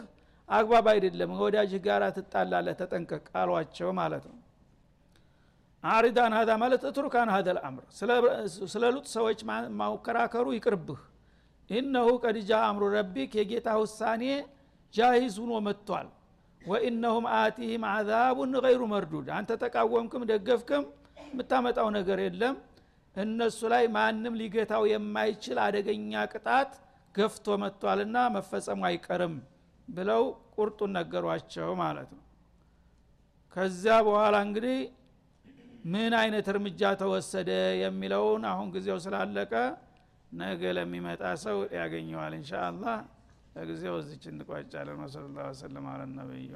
አግባብ 0.49 0.87
አይደለም 0.91 1.31
ወዳጅህ 1.39 1.81
ጋር 1.85 2.03
ትጣላለህ 2.17 2.75
ተጠንቀቅ 2.81 3.25
አሏቸው 3.41 3.89
ማለት 3.99 4.25
ነው። 4.31 4.37
አሪዳን 5.83 6.33
ሀዳ 6.37 6.51
ማለት 6.61 6.83
እትሩካን 6.89 7.29
ሀደ 7.33 7.47
ልአምር 7.57 7.85
ስለ 8.71 8.83
ሉጥ 8.95 9.07
ሰዎች 9.15 9.39
ማከራከሩ 9.79 10.45
ይቅርብህ። 10.55 11.01
ኢነሁ 11.69 12.07
ቀድጃ 12.23 12.51
አምሩ 12.67 12.83
ረቢክ 12.95 13.31
የጌታ 13.39 13.69
ውሳኔ 13.81 14.23
ጃሂዝ 14.93 15.35
ሁኖ 15.43 15.53
መጥቷል። 15.67 16.07
ወኢነሁም 16.61 17.25
አቲህም 17.37 17.83
አዛቡን 17.89 18.53
ገይሩ 18.65 18.81
መርዱድ። 18.93 19.27
አንተ 19.37 19.51
ተቃወምክም 19.63 20.23
ደገፍክም 20.31 20.83
የምታመጣው 21.27 21.87
ነገር 21.97 22.19
የለም። 22.25 22.55
እነሱ 23.15 23.59
ላይ 23.73 23.83
ማንም 23.95 24.33
ሊገታው 24.39 24.83
የማይችል 24.91 25.57
አደገኛ 25.65 26.23
ቅጣት 26.33 26.71
ገፍቶ 27.15 27.47
መጥቷልና 27.61 28.17
መፈጸሙ 28.35 28.81
አይቀርም 28.89 29.35
ብለው 29.87 30.23
ቁርጡን 30.55 30.91
ነገሯቸው 30.97 31.69
ማለት 31.81 32.09
ነው። 32.15 32.21
ከዚያ 33.55 33.95
በኋላ 34.07 34.35
እንግዲህ 34.47 34.77
ምን 35.93 36.13
አይነት 36.21 36.45
እርምጃ 36.53 36.81
ተወሰደ 37.01 37.49
የሚለውን 37.83 38.43
አሁን 38.51 38.67
ጊዜው 38.75 38.97
ስላለቀ 39.05 39.53
ነገ 40.31 40.61
ለሚመጣ 40.77 41.23
ሰው 41.45 41.57
ያገኘዋል 41.79 42.33
እንሻ 42.39 42.51
ለጊዜው 43.55 43.95
እዚች 44.01 44.23
እንቋጫለን 44.31 44.99
ወሰለ 45.03 45.25
ላሁ 45.35 45.47
ወሰለም 45.51 45.85
አለ 45.91 46.01
ነቢዩ 46.17 46.51